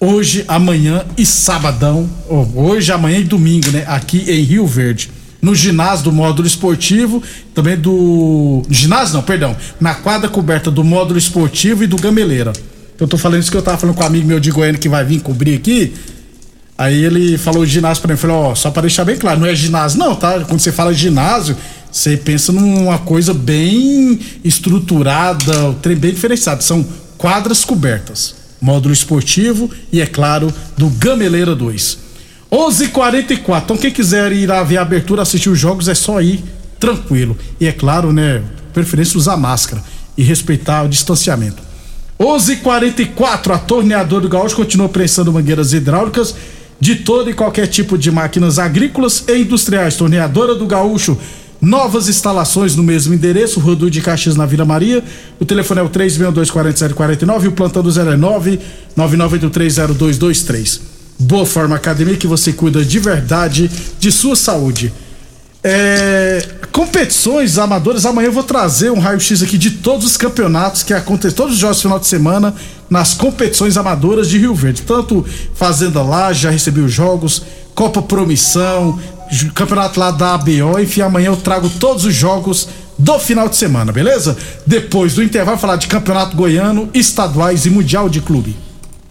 hoje, 0.00 0.44
amanhã 0.46 1.04
e 1.16 1.26
sabadão, 1.26 2.08
hoje, 2.54 2.92
amanhã 2.92 3.18
e 3.18 3.24
domingo, 3.24 3.70
né? 3.70 3.84
Aqui 3.86 4.24
em 4.28 4.42
Rio 4.42 4.66
Verde. 4.66 5.10
No 5.40 5.54
ginásio 5.54 6.04
do 6.04 6.12
módulo 6.12 6.48
esportivo, 6.48 7.22
também 7.54 7.76
do. 7.76 8.62
Ginásio 8.68 9.14
não, 9.14 9.22
perdão. 9.22 9.56
Na 9.80 9.94
quadra 9.94 10.28
coberta 10.28 10.70
do 10.70 10.82
módulo 10.82 11.18
esportivo 11.18 11.84
e 11.84 11.86
do 11.86 11.96
Gameleira. 11.96 12.52
Eu 12.98 13.06
tô 13.06 13.16
falando 13.16 13.40
isso 13.40 13.50
que 13.50 13.56
eu 13.56 13.62
tava 13.62 13.78
falando 13.78 13.94
com 13.94 14.02
um 14.02 14.06
amigo 14.06 14.26
meu 14.26 14.40
de 14.40 14.50
Goiânia 14.50 14.80
que 14.80 14.88
vai 14.88 15.04
vir 15.04 15.20
cobrir 15.20 15.54
aqui. 15.54 15.94
Aí 16.76 17.04
ele 17.04 17.38
falou 17.38 17.64
ginásio 17.64 18.02
pra 18.02 18.12
mim, 18.12 18.18
falou, 18.18 18.36
ó, 18.36 18.54
só 18.54 18.70
pra 18.70 18.82
deixar 18.82 19.04
bem 19.04 19.16
claro, 19.16 19.40
não 19.40 19.46
é 19.46 19.54
ginásio 19.54 19.98
não, 19.98 20.14
tá? 20.14 20.40
Quando 20.40 20.60
você 20.60 20.70
fala 20.70 20.92
ginásio, 20.94 21.56
você 21.90 22.16
pensa 22.16 22.52
numa 22.52 22.98
coisa 22.98 23.32
bem 23.34 24.18
estruturada, 24.44 25.72
bem 25.98 26.12
diferenciado. 26.12 26.62
São 26.62 26.84
quadras 27.16 27.64
cobertas, 27.64 28.34
módulo 28.60 28.92
esportivo 28.92 29.70
e, 29.92 30.00
é 30.00 30.06
claro, 30.06 30.52
do 30.76 30.88
Gameleira 30.90 31.54
2. 31.54 31.98
11:44. 32.50 33.62
Então 33.64 33.76
quem 33.76 33.90
quiser 33.90 34.32
ir 34.32 34.46
lá 34.46 34.62
ver 34.62 34.78
a 34.78 34.82
abertura, 34.82 35.22
assistir 35.22 35.50
os 35.50 35.58
jogos, 35.58 35.88
é 35.88 35.94
só 35.94 36.20
ir 36.20 36.42
tranquilo. 36.78 37.36
E 37.60 37.66
é 37.66 37.72
claro, 37.72 38.12
né, 38.12 38.42
preferência 38.72 39.18
usar 39.18 39.36
máscara 39.36 39.82
e 40.16 40.22
respeitar 40.22 40.84
o 40.84 40.88
distanciamento. 40.88 41.62
11:44 42.18 43.52
a 43.52 43.58
torneadora 43.58 44.22
do 44.22 44.28
Gaúcho 44.28 44.56
continua 44.56 44.88
prensando 44.88 45.32
mangueiras 45.32 45.72
hidráulicas 45.72 46.34
de 46.80 46.96
todo 46.96 47.30
e 47.30 47.34
qualquer 47.34 47.66
tipo 47.66 47.98
de 47.98 48.10
máquinas 48.10 48.58
agrícolas 48.58 49.24
e 49.28 49.38
industriais. 49.38 49.96
Torneadora 49.96 50.54
do 50.54 50.66
Gaúcho, 50.66 51.18
novas 51.60 52.08
instalações 52.08 52.76
no 52.76 52.82
mesmo 52.82 53.14
endereço, 53.14 53.60
Rodul 53.60 53.90
de 53.90 54.00
Caxias 54.00 54.36
na 54.36 54.46
Vila 54.46 54.64
Maria. 54.64 55.02
O 55.40 55.44
telefone 55.44 55.80
é 55.80 55.82
o 55.82 55.90
3624749 55.90 57.44
e 57.44 57.48
o 57.48 57.52
plantão 57.52 57.82
do 57.82 57.90
09 57.90 58.60
99830223. 58.96 60.80
Boa 61.18 61.44
Forma 61.44 61.74
Academia 61.74 62.16
que 62.16 62.26
você 62.26 62.52
cuida 62.52 62.84
de 62.84 62.98
verdade 62.98 63.70
de 63.98 64.12
sua 64.12 64.36
saúde. 64.36 64.92
É, 65.62 66.46
competições 66.70 67.58
amadoras, 67.58 68.06
amanhã 68.06 68.26
eu 68.26 68.32
vou 68.32 68.44
trazer 68.44 68.92
um 68.92 69.00
raio-x 69.00 69.42
aqui 69.42 69.58
de 69.58 69.72
todos 69.72 70.06
os 70.06 70.16
campeonatos 70.16 70.84
que 70.84 70.94
acontecem, 70.94 71.36
todos 71.36 71.54
os 71.54 71.58
jogos 71.58 71.78
do 71.78 71.82
final 71.82 71.98
de 71.98 72.06
semana 72.06 72.54
nas 72.88 73.14
competições 73.14 73.76
amadoras 73.76 74.28
de 74.28 74.38
Rio 74.38 74.54
Verde. 74.54 74.82
Tanto 74.82 75.26
Fazenda 75.54 76.00
lá, 76.00 76.32
já 76.32 76.50
recebi 76.50 76.80
os 76.80 76.92
jogos, 76.92 77.42
Copa 77.74 78.00
Promissão, 78.00 78.98
campeonato 79.54 79.98
lá 80.00 80.10
da 80.10 80.34
ABO, 80.34 80.78
enfim, 80.80 81.02
amanhã 81.02 81.26
eu 81.26 81.36
trago 81.36 81.68
todos 81.68 82.04
os 82.04 82.14
jogos 82.14 82.68
do 82.98 83.18
final 83.18 83.48
de 83.48 83.56
semana, 83.56 83.92
beleza? 83.92 84.36
Depois 84.66 85.14
do 85.14 85.22
intervalo, 85.22 85.58
falar 85.58 85.76
de 85.76 85.86
campeonato 85.86 86.36
goiano, 86.36 86.90
estaduais 86.92 87.64
e 87.66 87.70
mundial 87.70 88.08
de 88.08 88.20
clube. 88.20 88.56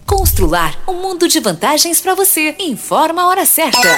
Constrular 0.04 0.74
um 0.88 1.02
mundo 1.02 1.28
de 1.28 1.40
vantagens 1.40 2.00
para 2.00 2.14
você. 2.14 2.54
Informa 2.58 3.22
a 3.22 3.28
hora 3.28 3.46
certa. 3.46 3.88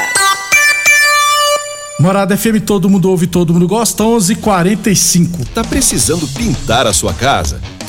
Morada 2.01 2.37
FM, 2.37 2.61
todo 2.65 2.89
mundo 2.89 3.11
ouve, 3.11 3.27
todo 3.27 3.53
mundo 3.53 3.69
gosta, 3.69 4.03
11:45. 4.03 5.45
Tá 5.55 5.63
precisando 5.63 6.27
pintar 6.29 6.87
a 6.87 6.93
sua 6.93 7.13
casa? 7.13 7.61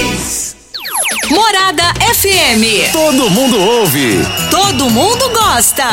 Diniz. 0.00 0.56
Morada 1.28 1.92
FM. 2.14 2.90
Todo 2.92 3.28
mundo 3.28 3.60
ouve. 3.60 4.18
Todo 4.50 4.88
mundo 4.88 5.28
gosta. 5.28 5.84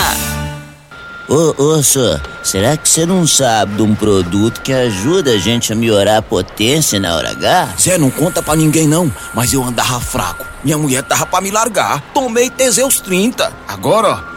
Ô, 1.28 1.62
ô, 1.62 1.84
senhor, 1.84 2.22
será 2.42 2.78
que 2.78 2.88
você 2.88 3.06
não 3.06 3.28
sabe 3.28 3.76
de 3.76 3.82
um 3.82 3.94
produto 3.94 4.62
que 4.62 4.72
ajuda 4.72 5.32
a 5.32 5.38
gente 5.38 5.74
a 5.74 5.76
melhorar 5.76 6.18
a 6.18 6.22
potência 6.22 6.98
na 7.02 7.16
hora 7.16 7.32
H? 7.32 7.76
Zé, 7.82 7.98
não 7.98 8.10
conta 8.10 8.42
pra 8.42 8.56
ninguém 8.56 8.88
não, 8.88 9.12
mas 9.34 9.52
eu 9.52 9.62
andava 9.62 10.00
fraco. 10.00 10.46
Minha 10.64 10.78
mulher 10.78 11.04
tava 11.04 11.26
pra 11.26 11.42
me 11.42 11.52
largar. 11.52 12.02
Tomei 12.14 12.50
Teseus 12.50 13.02
30. 13.02 13.52
Agora, 13.68 14.10
ó, 14.10 14.37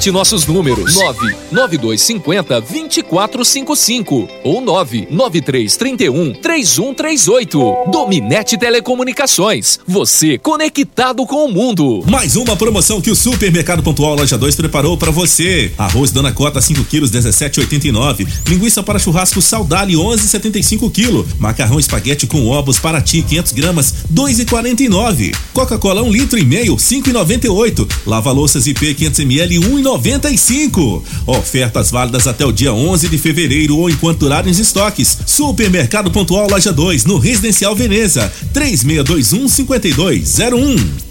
Anote 0.01 0.11
nossos 0.11 0.47
números: 0.47 0.95
99250 0.95 2.61
2455 2.61 4.27
ou 4.43 4.59
99331 4.61 6.33
3138. 6.33 7.75
Dominete 7.91 8.57
Telecomunicações. 8.57 9.79
Você 9.87 10.39
conectado 10.39 11.23
com 11.27 11.45
o 11.45 11.51
mundo. 11.51 12.03
Mais 12.09 12.35
uma 12.35 12.55
promoção 12.55 12.99
que 12.99 13.11
o 13.11 13.15
Supermercado 13.15 13.83
Pontual 13.83 14.15
Loja 14.15 14.39
2 14.39 14.55
preparou 14.55 14.97
para 14.97 15.11
você. 15.11 15.71
Arroz 15.77 16.11
Dona 16.11 16.31
Cota 16.31 16.59
5 16.59 16.83
quilos 16.85 17.11
17,89. 17.11 18.27
Linguiça 18.47 18.81
para 18.81 18.97
churrasco 18.97 19.39
Saudade 19.39 19.93
11,75 19.93 20.91
kg. 20.91 21.25
Macarrão 21.37 21.79
espaguete 21.79 22.25
com 22.25 22.47
ovos 22.47 22.79
para 22.79 23.01
ti 23.01 23.21
500 23.21 23.51
gramas 23.51 23.93
2,49. 24.11 25.35
Coca-Cola 25.53 26.01
1 26.01 26.07
um 26.07 26.11
litro 26.11 26.39
e 26.39 26.45
meio 26.45 26.75
5,98. 26.75 27.87
Lava 28.07 28.31
louças 28.31 28.65
IP 28.65 28.95
500 28.95 29.19
ml 29.19 29.59
1,99. 29.59 29.90
95. 29.91 31.03
Ofertas 31.27 31.91
válidas 31.91 32.25
até 32.25 32.45
o 32.45 32.51
dia 32.51 32.73
11 32.73 33.09
de 33.09 33.17
fevereiro 33.17 33.77
ou 33.77 33.89
enquanto 33.89 34.19
durarem 34.19 34.51
os 34.51 34.59
estoques. 34.59 35.17
Supermercado 35.25 36.11
Pontual 36.11 36.47
Loja 36.49 36.71
2, 36.71 37.05
no 37.05 37.17
Residencial 37.17 37.75
Veneza, 37.75 38.31
3621 38.53 39.47
5201. 39.49 41.10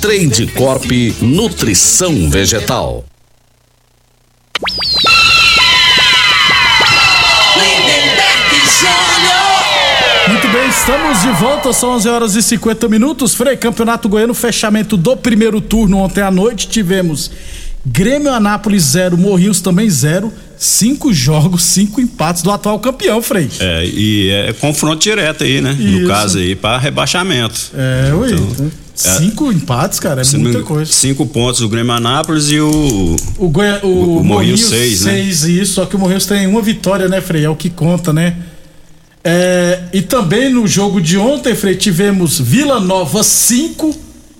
Trade 0.00 0.48
Corp 0.48 0.84
Nutrição 1.22 2.28
Vegetal. 2.28 3.04
Muito 10.28 10.48
bem, 10.48 10.68
estamos 10.68 11.22
de 11.22 11.30
volta, 11.40 11.72
são 11.72 11.90
11 11.90 12.08
horas 12.08 12.34
e 12.34 12.42
50 12.42 12.88
minutos. 12.88 13.34
Frei, 13.34 13.56
Campeonato 13.56 14.08
Goiano, 14.08 14.34
fechamento 14.34 14.96
do 14.96 15.16
primeiro 15.16 15.60
turno 15.60 15.98
ontem 15.98 16.20
à 16.20 16.30
noite. 16.30 16.68
Tivemos 16.68 17.30
Grêmio 17.84 18.32
Anápolis 18.32 18.82
0, 18.82 19.16
Morrinhos 19.16 19.60
também 19.60 19.88
0. 19.88 20.32
Cinco 20.58 21.12
jogos, 21.12 21.62
cinco 21.62 22.00
empates 22.00 22.42
do 22.42 22.50
atual 22.50 22.78
campeão, 22.80 23.22
Frei. 23.22 23.48
É, 23.60 23.84
e 23.86 24.30
é 24.30 24.52
confronto 24.52 25.02
direto 25.02 25.44
aí, 25.44 25.60
né? 25.60 25.76
Isso. 25.78 26.00
No 26.00 26.08
caso 26.08 26.38
aí, 26.38 26.54
para 26.54 26.78
rebaixamento. 26.78 27.70
É, 27.74 28.14
ui. 28.14 28.32
Então, 28.32 28.70
cinco 28.96 29.52
empates, 29.52 30.00
cara, 30.00 30.22
é 30.22 30.38
muita 30.38 30.62
coisa. 30.62 30.90
Cinco 30.92 31.26
pontos 31.26 31.60
do 31.60 31.68
Grêmio 31.68 31.92
Anápolis 31.92 32.50
e 32.50 32.58
o. 32.60 33.16
O, 33.38 33.48
Goi- 33.48 33.80
o, 33.82 33.86
O- 33.86 34.36
o 34.36 34.56
seis, 34.58 35.02
né? 35.04 35.12
seis, 35.12 35.44
isso, 35.44 35.74
só 35.74 35.86
que 35.86 35.94
o 35.96 35.98
Morrinhos 35.98 36.26
tem 36.26 36.46
uma 36.46 36.62
vitória, 36.62 37.08
né, 37.08 37.20
Frei? 37.20 37.44
É 37.44 37.50
o 37.50 37.56
que 37.56 37.68
conta, 37.70 38.12
né? 38.12 38.36
É, 39.22 39.80
e 39.92 40.02
também 40.02 40.52
no 40.52 40.66
jogo 40.66 41.00
de 41.00 41.18
ontem, 41.18 41.54
Frei, 41.54 41.74
tivemos 41.74 42.38
Vila 42.38 42.78
Nova 42.78 43.22
5, 43.24 43.94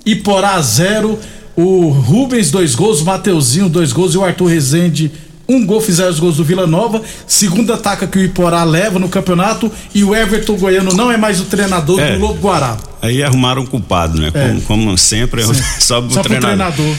Iporá 0.04 0.60
0, 0.62 1.18
o 1.56 1.88
Rubens 1.88 2.50
dois 2.50 2.74
gols, 2.74 3.00
o 3.00 3.04
Mateuzinho 3.04 3.68
dois 3.68 3.92
gols 3.92 4.14
e 4.14 4.18
o 4.18 4.24
Arthur 4.24 4.46
Rezende 4.46 5.10
um 5.48 5.64
gol 5.64 5.80
fizeram 5.80 6.10
os 6.10 6.18
gols 6.18 6.36
do 6.36 6.44
Vila 6.44 6.66
Nova. 6.66 7.00
Segundo 7.26 7.72
ataque 7.72 8.06
que 8.06 8.18
o 8.18 8.22
Iporá 8.24 8.64
leva 8.64 8.98
no 8.98 9.08
campeonato 9.08 9.70
e 9.94 10.02
o 10.02 10.14
Everton 10.14 10.56
Goiano 10.56 10.92
não 10.94 11.10
é 11.10 11.16
mais 11.16 11.40
o 11.40 11.44
treinador 11.44 12.00
É. 12.00 12.14
do 12.14 12.20
Lobo 12.20 12.40
Guará. 12.40 12.76
Aí 13.00 13.22
arrumaram 13.22 13.62
um 13.62 13.66
culpado, 13.66 14.18
né? 14.20 14.30
É. 14.34 14.48
Como, 14.48 14.60
como 14.62 14.98
sempre, 14.98 15.42
Sim. 15.44 15.54
sobe 15.80 16.12
Só 16.14 16.20
o 16.20 16.22
treinador. 16.24 16.56
treinador. 16.74 16.96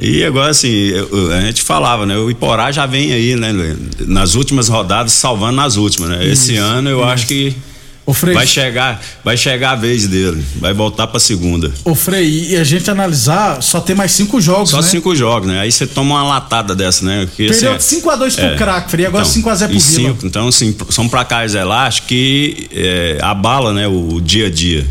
E 0.00 0.22
agora, 0.24 0.50
assim, 0.50 0.92
a 1.36 1.40
gente 1.40 1.60
falava, 1.62 2.06
né? 2.06 2.16
O 2.16 2.30
Iporá 2.30 2.70
já 2.70 2.86
vem 2.86 3.12
aí, 3.12 3.34
né? 3.34 3.52
Nas 4.06 4.36
últimas 4.36 4.68
rodadas, 4.68 5.10
salvando 5.12 5.56
nas 5.56 5.76
últimas, 5.76 6.10
né? 6.10 6.24
Esse 6.24 6.54
Isso, 6.54 6.62
ano 6.62 6.88
eu 6.88 7.00
isso. 7.00 7.08
acho 7.08 7.26
que 7.26 7.56
Ô, 8.08 8.14
Frei, 8.14 8.32
vai 8.32 8.46
chegar, 8.46 9.02
vai 9.22 9.36
chegar 9.36 9.72
a 9.72 9.76
vez 9.76 10.06
dele. 10.06 10.42
Vai 10.56 10.72
voltar 10.72 11.06
pra 11.08 11.20
segunda. 11.20 11.70
ô, 11.84 11.94
Frei, 11.94 12.46
e 12.52 12.56
a 12.56 12.64
gente 12.64 12.90
analisar, 12.90 13.62
só 13.62 13.82
tem 13.82 13.94
mais 13.94 14.12
cinco 14.12 14.40
jogos, 14.40 14.70
Só 14.70 14.78
né? 14.80 14.82
cinco 14.88 15.14
jogos, 15.14 15.46
né? 15.46 15.60
Aí 15.60 15.70
você 15.70 15.86
toma 15.86 16.14
uma 16.14 16.24
latada 16.26 16.74
dessa, 16.74 17.04
né? 17.04 17.26
Porque, 17.26 17.48
Perdeu 17.48 17.74
assim, 17.74 17.96
5 17.96 18.08
a 18.08 18.16
2 18.16 18.34
pro 18.34 18.44
é. 18.46 18.56
craque, 18.56 18.90
Frei, 18.90 19.04
agora 19.04 19.24
Então, 19.24 19.34
5 19.34 19.50
a 19.50 19.54
0 19.54 19.70
pro 19.70 19.78
Vila. 19.80 20.08
cinco, 20.08 20.26
então, 20.26 20.48
assim, 20.48 20.74
são 20.88 21.06
placares 21.06 21.52
elásticos 21.52 22.08
que 22.08 22.66
é, 22.72 23.18
abala, 23.20 23.74
né, 23.74 23.86
o 23.86 24.18
dia 24.22 24.46
a 24.46 24.50
dia. 24.50 24.86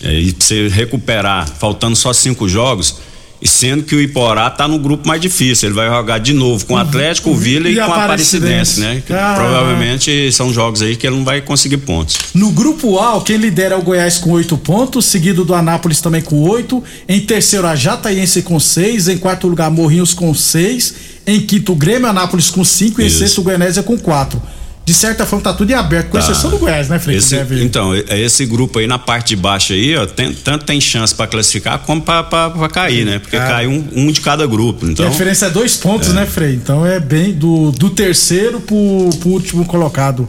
É, 0.00 0.12
e 0.12 0.32
pra 0.32 0.46
você 0.46 0.68
recuperar, 0.68 1.48
faltando 1.58 1.96
só 1.96 2.12
cinco 2.12 2.48
jogos, 2.48 2.98
sendo 3.46 3.82
que 3.82 3.94
o 3.94 4.00
Iporá 4.00 4.50
tá 4.50 4.66
no 4.66 4.78
grupo 4.78 5.06
mais 5.06 5.20
difícil. 5.20 5.68
Ele 5.68 5.74
vai 5.74 5.88
jogar 5.88 6.18
de 6.18 6.32
novo 6.32 6.64
com 6.66 6.74
o 6.74 6.76
Atlético, 6.76 7.30
o 7.30 7.36
Vila 7.36 7.68
e, 7.68 7.72
E 7.72 7.76
com 7.76 7.82
a 7.82 8.04
Aparecidense. 8.04 8.80
Né? 8.80 9.02
Que 9.06 9.12
Caramba. 9.12 9.40
provavelmente 9.40 10.32
são 10.32 10.52
jogos 10.52 10.82
aí 10.82 10.96
que 10.96 11.06
ele 11.06 11.16
não 11.16 11.24
vai 11.24 11.40
conseguir 11.40 11.78
pontos. 11.78 12.16
No 12.34 12.50
grupo 12.50 12.98
A, 12.98 13.20
quem 13.22 13.36
lidera 13.36 13.74
é 13.74 13.78
o 13.78 13.82
Goiás 13.82 14.18
com 14.18 14.30
oito 14.32 14.56
pontos, 14.56 15.04
seguido 15.06 15.44
do 15.44 15.54
Anápolis 15.54 16.00
também 16.00 16.22
com 16.22 16.40
oito. 16.48 16.82
Em 17.08 17.20
terceiro, 17.20 17.66
a 17.66 17.74
Jataiense 17.76 18.42
com 18.42 18.58
seis. 18.58 19.08
Em 19.08 19.18
quarto 19.18 19.46
lugar, 19.48 19.70
Morrinhos 19.70 20.12
com 20.14 20.32
seis. 20.34 20.94
Em 21.26 21.40
quinto, 21.40 21.72
o 21.72 21.76
Grêmio 21.76 22.08
Anápolis 22.08 22.50
com 22.50 22.64
cinco. 22.64 23.00
E 23.00 23.04
em 23.04 23.06
Isso. 23.08 23.18
sexto, 23.18 23.40
o 23.40 23.44
Goianésia 23.44 23.82
com 23.82 23.98
quatro. 23.98 24.40
De 24.86 24.94
certa 24.94 25.26
forma, 25.26 25.42
tá 25.42 25.52
tudo 25.52 25.68
em 25.68 25.74
aberto, 25.74 26.10
com 26.10 26.18
Tá. 26.18 26.24
exceção 26.24 26.48
do 26.48 26.58
Goiás, 26.58 26.88
né, 26.88 26.96
Frei? 27.00 27.16
Esse- 27.16 27.34
deve- 27.34 27.64
então, 27.64 27.92
é 27.92 28.20
esse 28.20 28.46
grupo 28.46 28.78
aí 28.78 28.86
na 28.86 29.00
parte 29.00 29.30
de 29.30 29.36
baixo 29.36 29.72
aí, 29.72 29.96
ó, 29.96 30.06
tem- 30.06 30.32
tanto 30.32 30.64
tem 30.64 30.80
chance 30.80 31.12
pra 31.12 31.26
classificar 31.26 31.80
como 31.80 32.00
pra 32.00 32.68
cair, 32.72 33.04
né? 33.04 33.18
Porque 33.18 33.36
Cara. 33.36 33.50
cai 33.50 33.66
um, 33.66 33.84
um 33.96 34.12
de 34.12 34.20
cada 34.20 34.46
grupo. 34.46 34.86
E 34.86 34.92
Então, 34.92 35.04
a 35.06 35.10
diferença 35.10 35.46
é 35.46 35.50
dois 35.50 35.76
pontos, 35.76 36.10
É. 36.10 36.12
né, 36.12 36.24
Frei? 36.24 36.54
Então 36.54 36.86
é 36.86 37.00
bem 37.00 37.32
do, 37.32 37.72
do 37.72 37.90
terceiro 37.90 38.60
pro, 38.60 39.10
pro 39.18 39.30
último 39.30 39.64
colocado. 39.64 40.28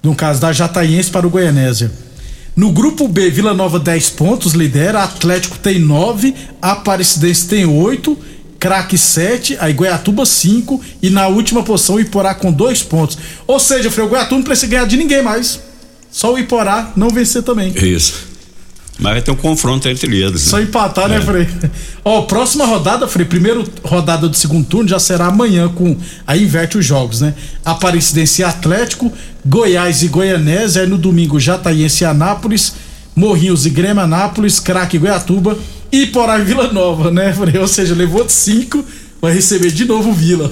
No 0.00 0.14
caso 0.14 0.40
da 0.40 0.52
Jataiense 0.52 1.10
para 1.10 1.26
o 1.26 1.30
Goianésia. 1.30 1.90
No 2.54 2.70
grupo 2.70 3.08
B, 3.08 3.30
Vila 3.30 3.52
Nova 3.52 3.80
10 3.80 4.10
pontos, 4.10 4.52
lidera. 4.52 5.02
Atlético 5.02 5.58
tem 5.58 5.80
9, 5.80 6.34
Aparecidense 6.62 7.48
tem 7.48 7.64
8, 7.66 8.16
Craque 8.58 8.98
7, 8.98 9.56
aí 9.60 9.72
Goiatuba 9.72 10.26
5 10.26 10.80
e 11.02 11.10
na 11.10 11.28
última 11.28 11.62
posição 11.62 11.96
o 11.96 12.00
Iporá 12.00 12.34
com 12.34 12.52
2 12.52 12.82
pontos. 12.82 13.18
Ou 13.46 13.60
seja, 13.60 13.90
Frei, 13.90 14.04
o 14.04 14.08
Goiatuba 14.08 14.36
não 14.36 14.44
precisa 14.44 14.66
ganhar 14.66 14.86
de 14.86 14.96
ninguém 14.96 15.22
mais. 15.22 15.60
Só 16.10 16.34
o 16.34 16.38
Iporá 16.38 16.92
não 16.96 17.08
vencer 17.08 17.42
também. 17.42 17.72
Isso. 17.76 18.26
Mas 18.98 19.12
vai 19.12 19.22
ter 19.22 19.30
um 19.30 19.36
confronto 19.36 19.88
entre 19.88 20.20
eles. 20.20 20.42
Só 20.42 20.56
né? 20.56 20.64
empatar, 20.64 21.08
né, 21.08 21.18
É. 21.18 21.20
Frei? 21.20 21.48
Ó, 22.04 22.22
próxima 22.22 22.66
rodada, 22.66 23.06
Frei, 23.06 23.24
primeiro 23.24 23.64
rodada 23.84 24.28
do 24.28 24.36
segundo 24.36 24.66
turno 24.66 24.88
já 24.88 24.98
será 24.98 25.26
amanhã 25.26 25.68
com. 25.68 25.96
Aí 26.26 26.42
inverte 26.42 26.76
os 26.76 26.84
jogos, 26.84 27.20
né? 27.20 27.34
Aparecidense 27.64 28.42
e 28.42 28.44
Atlético, 28.44 29.12
Goiás 29.46 30.02
e 30.02 30.08
Goianésia, 30.08 30.82
aí 30.82 30.88
no 30.88 30.98
domingo 30.98 31.38
Jataiense 31.38 32.02
e 32.02 32.06
Anápolis, 32.06 32.74
Morrinhos 33.14 33.66
e 33.66 33.70
Grêmio 33.70 34.02
Anápolis, 34.02 34.58
Craque 34.58 34.96
e 34.96 34.98
Goiatuba 34.98 35.56
E 35.90 36.10
Vila 36.44 36.72
Nova, 36.72 37.10
né? 37.10 37.34
Ou 37.60 37.68
seja, 37.68 37.94
levou 37.94 38.28
cinco, 38.28 38.84
vai 39.20 39.32
receber 39.32 39.70
de 39.70 39.84
novo 39.84 40.10
o 40.10 40.12
Vila. 40.12 40.50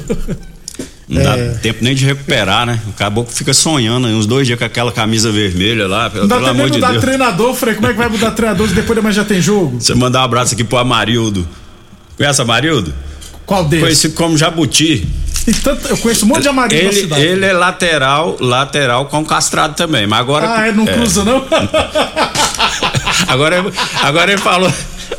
Não 1.09 1.23
dá 1.23 1.37
tempo 1.63 1.85
nem 1.85 1.95
de 1.95 2.05
recuperar, 2.05 2.67
né? 2.67 2.81
Acabou 2.91 3.25
que 3.25 3.33
fica 3.33 3.55
sonhando 3.55 4.09
aí 4.09 4.15
uns 4.15 4.27
dois 4.27 4.45
dias 4.47 4.59
com 4.59 4.65
aquela 4.65 4.91
camisa 4.91 5.31
vermelha 5.31 5.87
lá, 5.87 6.11
Não 6.13 6.27
dá 6.27 6.37
pelo 6.37 6.47
tempo 6.47 6.47
amor 6.51 6.67
de 6.71 6.77
mudar 6.79 6.91
Deus. 6.91 7.01
treinador, 7.05 7.55
Frei. 7.55 7.75
Como 7.75 7.87
é 7.87 7.91
que 7.91 7.97
vai 7.99 8.09
mudar 8.09 8.31
treinador 8.33 8.67
se 8.69 8.75
depois 8.75 8.97
da 8.97 9.03
manhã 9.03 9.13
já 9.15 9.25
tem 9.25 9.41
jogo? 9.41 9.81
Você 9.81 9.95
mandar 9.95 10.23
um 10.23 10.25
abraço 10.25 10.55
aqui 10.55 10.65
pro 10.65 10.79
Amarildo. 10.79 11.47
Conhece 12.17 12.43
Amarildo? 12.43 12.93
Qual 13.45 13.65
deles? 13.65 13.85
Conhecido 13.85 14.15
como 14.15 14.37
Jabuti. 14.37 15.07
Tanto- 15.63 15.87
eu 15.87 15.97
conheço 15.99 16.25
um 16.25 16.29
monte 16.29 16.43
de 16.43 16.49
amarillo 16.49 16.83
na 16.83 16.89
Ele, 16.91 17.01
cidade. 17.03 17.23
ele 17.23 17.45
é 17.47 17.53
lateral, 17.53 18.37
lateral 18.41 19.07
com 19.07 19.25
castrado 19.25 19.77
também, 19.77 20.05
mas 20.09 20.19
agora. 20.19 20.53
Ah, 20.57 20.67
é, 20.67 20.73
não 20.73 20.85
cruza, 20.85 21.23
não? 21.25 21.45
Agora, 23.29 23.65
agora 24.03 24.33
ele 24.33 24.41
falou. 24.41 24.73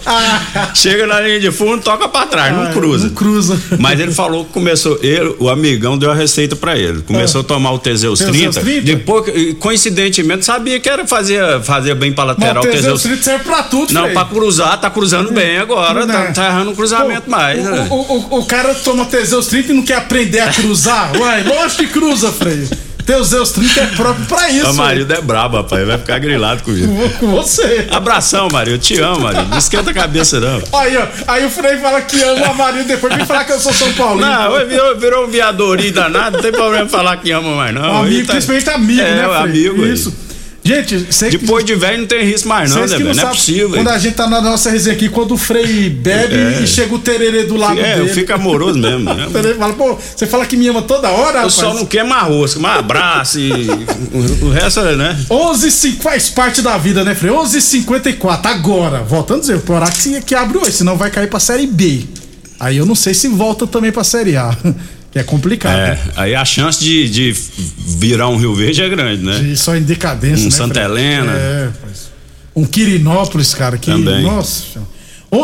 Chega 0.74 1.06
na 1.08 1.20
linha 1.20 1.40
de 1.40 1.52
fundo, 1.52 1.82
toca 1.82 2.08
pra 2.08 2.26
trás, 2.26 2.54
não 2.54 2.64
Ah, 2.64 2.68
cruza. 2.72 3.08
não 3.08 3.14
cruza. 3.14 3.62
Mas 3.80 4.00
ele 4.00 4.12
falou 4.14 4.46
que 4.46 4.54
começou, 4.54 4.98
ele, 5.02 5.36
o 5.40 5.50
amigão 5.50 5.98
deu 5.98 6.12
a 6.12 6.16
receita 6.16 6.56
pra 6.56 6.78
ele. 6.78 7.02
Começou 7.02 7.42
a 7.42 7.44
tomar 7.44 7.72
o 7.72 7.80
Teseus 7.80 8.20
Teseus 8.20 8.56
30, 8.56 8.62
30? 8.62 8.82
Depois, 8.82 9.26
coincidentemente, 9.60 10.46
sabia 10.46 10.80
que 10.80 10.90
era 10.90 11.06
fazer, 11.06 11.62
fazer 11.62 11.96
bem 11.96 12.14
pra 12.14 12.26
Mas 12.26 12.38
lateral 12.38 12.64
o 12.64 12.68
o 12.68 12.72
Teseus 12.72 13.02
Teseus 13.02 13.02
30 13.04 13.24
serve 13.24 13.44
pra 13.44 13.64
tudo, 13.64 13.94
Não, 13.94 14.10
pra 14.12 14.26
cruzar, 14.26 14.80
tá 14.80 14.90
cruzando 14.90 15.32
bem 15.32 15.58
agora, 15.58 16.06
Não, 16.06 16.14
tá, 16.14 16.20
né? 16.24 16.32
tá 16.34 16.46
errando 16.48 16.72
o 16.72 16.76
cruzamento 16.76 17.24
Pô, 17.24 17.32
mais. 17.32 17.60
O, 17.60 17.70
né? 17.72 17.88
o, 17.90 17.96
o, 17.96 18.40
o 18.40 18.46
cara 18.46 18.74
toma 18.76 19.06
Teseus 19.06 19.48
30 19.48 19.72
e 19.72 19.76
não 19.76 19.84
quer 19.84 19.98
aprender 19.98 20.40
a 20.40 20.52
cruzar. 20.52 21.12
Uai, 21.18 21.44
lógico 21.44 21.84
que 21.84 21.88
cruza, 21.90 22.32
Frei. 22.32 22.68
Teseus 23.08 23.52
30 23.54 23.80
é 23.80 23.86
próprio 23.88 24.26
pra 24.26 24.50
isso. 24.52 24.70
O 24.70 24.76
marido 24.76 25.12
é 25.14 25.22
brabo, 25.22 25.58
rapaz. 25.58 25.88
Vai 25.88 25.98
ficar 25.98 26.20
grilado 26.20 26.62
comigo. 26.62 26.94
Vou 26.94 27.10
com 27.12 27.28
você. 27.32 27.88
Abração. 27.90 28.48
Eu 28.68 28.78
te 28.78 29.00
amo, 29.00 29.22
Mário. 29.22 29.46
Não 29.48 29.58
esquenta 29.58 29.92
a 29.92 29.94
cabeça, 29.94 30.40
não. 30.40 30.62
Aí, 30.80 30.98
ó, 30.98 31.08
aí 31.28 31.46
o 31.46 31.50
Frei 31.50 31.78
fala 31.78 32.02
que 32.02 32.22
ama 32.22 32.52
o 32.52 32.56
marido, 32.56 32.86
depois 32.88 33.16
vem 33.16 33.26
falar 33.26 33.46
que 33.46 33.54
eu 33.54 33.60
sou 33.60 33.72
São 33.74 33.92
Paulo. 33.94 34.20
Não, 34.20 34.68
virou, 34.68 34.98
virou 34.98 35.26
um 35.26 35.30
viadorinho 35.30 35.94
danado. 35.94 36.36
Não 36.38 36.42
tem 36.44 36.52
problema 36.52 36.88
falar 36.90 37.16
que 37.18 37.32
ama 37.32 37.56
mais, 37.56 37.74
não. 37.74 38.02
amigo, 38.02 38.28
tá- 38.28 38.34
principalmente 38.34 38.70
amigo, 38.70 39.02
é, 39.02 39.16
né, 39.16 39.24
Frei? 39.24 39.38
amigo. 39.68 39.84
aí. 39.86 40.27
Gente, 40.68 40.98
você 41.10 41.30
Depois 41.30 41.64
de 41.64 41.76
velho 41.76 42.00
não 42.00 42.08
tem 42.08 42.24
risco 42.26 42.50
mais, 42.50 42.72
não, 42.74 42.82
né, 42.82 42.88
velho? 42.88 43.04
Não 43.06 43.12
é 43.12 43.14
sabem, 43.16 43.30
possível. 43.32 43.70
Quando 43.72 43.88
a 43.90 43.98
gente 43.98 44.16
tá 44.16 44.28
na 44.28 44.42
nossa 44.42 44.70
resenha 44.70 44.96
aqui, 44.96 45.08
quando 45.08 45.32
o 45.34 45.38
Frei 45.38 45.90
bebe 45.90 46.36
É. 46.36 46.62
e 46.62 46.68
chega 46.68 46.94
o 46.94 47.00
tererê 47.00 47.44
do 47.44 47.56
lado 47.56 47.80
É, 47.80 47.96
dele. 47.96 48.10
eu 48.10 48.14
fico 48.14 48.34
amoroso 48.34 48.78
mesmo. 48.78 49.00
né? 49.14 49.28
O 49.28 49.32
tererê 49.32 49.56
fala, 49.56 49.74
pô, 49.74 49.98
você 50.16 50.28
fala 50.28 50.46
que 50.46 50.58
me 50.58 50.68
ama 50.68 50.82
toda 50.82 51.10
hora, 51.10 51.38
Eu 51.40 51.48
rapaz. 51.48 51.54
só 51.54 51.74
não 51.74 51.86
quero 51.86 52.08
mais 52.10 52.24
rosca, 52.28 52.60
mais 52.60 52.80
abraço 52.80 53.40
e 53.40 53.52
o, 54.44 54.50
resto, 54.50 54.82
né? 54.82 55.18
11 55.30 55.72
faz 56.02 56.30
parte 56.30 56.62
da 56.62 56.78
vida, 56.78 57.04
né, 57.04 57.16
Frei? 57.16 57.32
11h54, 57.32 58.46
agora. 58.46 59.00
Voltando 59.04 59.38
a 59.38 59.42
dizer, 59.42 59.56
o 59.56 59.60
Porá 59.62 59.90
que, 59.90 60.22
que 60.22 60.36
abre 60.36 60.58
hoje, 60.58 60.74
senão 60.74 60.96
vai 60.98 61.10
cair 61.10 61.30
pra 61.30 61.40
Série 61.40 61.68
B. 61.68 62.04
Aí 62.60 62.76
eu 62.78 62.86
não 62.86 62.96
sei 62.96 63.14
se 63.14 63.28
volta 63.28 63.66
também 63.68 63.92
pra 63.92 64.04
Série 64.04 64.36
A. 64.36 64.56
Que 65.12 65.20
é 65.20 65.24
complicado. 65.24 65.78
É, 65.78 66.00
aí 66.16 66.36
a 66.36 66.44
chance 66.44 66.80
de, 66.84 67.10
de 67.10 67.36
virar 67.98 68.28
um 68.28 68.38
Rio 68.38 68.54
Verde 68.54 68.82
é 68.82 68.90
grande, 68.90 69.24
né? 69.24 69.40
E 69.40 69.56
só 69.56 69.76
em 69.76 69.82
decadência, 69.82 70.44
Um 70.44 70.50
né? 70.50 70.56
Santa 70.56 70.74
Frei? 70.74 70.86
Helena. 70.86 71.32
É, 71.34 71.70
pois. 71.82 72.08
Um 72.56 72.66
Quirinópolis, 72.66 73.54
cara, 73.54 73.78
que. 73.78 73.92
Também. 73.92 74.24
Nossa. 74.24 74.80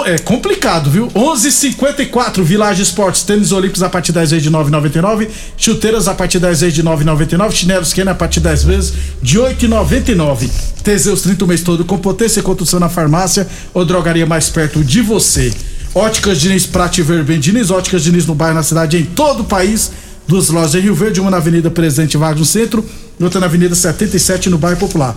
É 0.06 0.18
complicado, 0.18 0.90
viu? 0.90 1.08
11:54 1.10 2.42
Village 2.42 2.82
Esportes, 2.82 3.24
tênis 3.24 3.52
olímpicos 3.52 3.84
a 3.84 3.90
partir 3.90 4.14
10 4.14 4.32
vezes 4.32 4.44
de 4.44 4.50
9,99, 4.50 5.28
chuteiras 5.58 6.08
a 6.08 6.14
partir 6.14 6.40
10 6.40 6.62
vezes 6.62 6.74
de 6.74 6.82
9,99, 6.82 7.52
chinelos 7.52 7.92
Kenner 7.92 8.14
a 8.14 8.16
partir 8.16 8.40
10 8.40 8.64
vezes 8.64 8.94
de 9.22 9.38
8,99. 9.38 10.50
Teseus 10.82 11.22
30 11.22 11.44
o 11.44 11.48
mês 11.50 11.62
todo 11.62 11.84
com 11.84 11.98
potência 11.98 12.40
e 12.40 12.44
condução 12.44 12.80
na 12.80 12.88
farmácia 12.88 13.46
ou 13.74 13.84
drogaria 13.84 14.26
mais 14.26 14.50
perto 14.50 14.82
de 14.84 15.02
você. 15.02 15.54
Óticas 15.94 16.40
Diniz 16.40 16.66
Prate 16.66 17.02
Verben 17.02 17.40
Diniz, 17.40 17.70
Óticas 17.70 18.04
Diniz 18.04 18.26
no 18.26 18.34
bairro, 18.34 18.56
na 18.56 18.64
cidade, 18.64 18.98
em 18.98 19.06
todo 19.06 19.42
o 19.42 19.46
país. 19.46 19.92
Duas 20.28 20.50
lojas 20.50 20.76
em 20.76 20.80
Rio 20.80 20.96
Verde, 20.96 21.20
uma 21.20 21.30
na 21.30 21.38
Avenida 21.38 21.70
Presidente 21.70 22.18
Vargas 22.18 22.40
no 22.40 22.46
centro 22.46 22.84
outra 23.22 23.40
na 23.40 23.46
Avenida 23.46 23.76
77 23.76 24.50
no 24.50 24.58
bairro 24.58 24.80
Popular. 24.80 25.16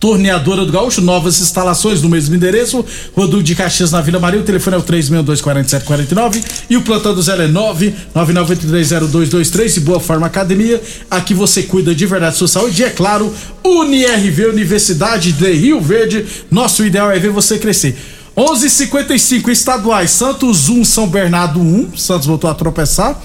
Torneadora 0.00 0.64
do 0.66 0.72
Gaúcho, 0.72 1.00
novas 1.00 1.40
instalações 1.40 2.02
no 2.02 2.10
mesmo 2.10 2.34
endereço, 2.34 2.84
Rodul 3.16 3.42
de 3.42 3.54
Caxias 3.54 3.90
na 3.90 4.02
Vila 4.02 4.20
Maria, 4.20 4.38
o 4.38 4.42
telefone 4.42 4.76
é 4.76 4.78
o 4.78 4.82
3624749 4.82 6.44
e 6.68 6.76
o 6.76 6.82
plantão 6.82 7.14
do 7.14 7.22
Zé 7.22 7.32
é 7.32 7.48
999830223 7.48 9.78
e 9.78 9.80
Boa 9.80 10.00
Forma 10.00 10.26
Academia, 10.26 10.78
aqui 11.10 11.32
você 11.32 11.62
cuida 11.62 11.94
de 11.94 12.04
verdade 12.04 12.32
da 12.32 12.38
sua 12.38 12.48
saúde 12.48 12.82
e 12.82 12.84
é 12.84 12.90
claro, 12.90 13.32
UniRV 13.64 14.48
Universidade 14.48 15.32
de 15.32 15.50
Rio 15.52 15.80
Verde, 15.80 16.26
nosso 16.50 16.84
ideal 16.84 17.10
é 17.10 17.18
ver 17.18 17.30
você 17.30 17.58
crescer. 17.58 17.96
11:55 18.36 19.48
estaduais, 19.50 20.10
Santos 20.10 20.68
1, 20.68 20.84
São 20.84 21.06
Bernardo 21.08 21.60
1, 21.60 21.96
Santos 21.96 22.26
voltou 22.26 22.50
a 22.50 22.54
tropeçar. 22.54 23.20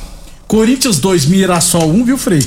Corinthians 0.47 0.99
2, 0.99 1.25
Mirassol 1.25 1.89
1, 1.91 2.05
viu, 2.05 2.17
Frei? 2.17 2.39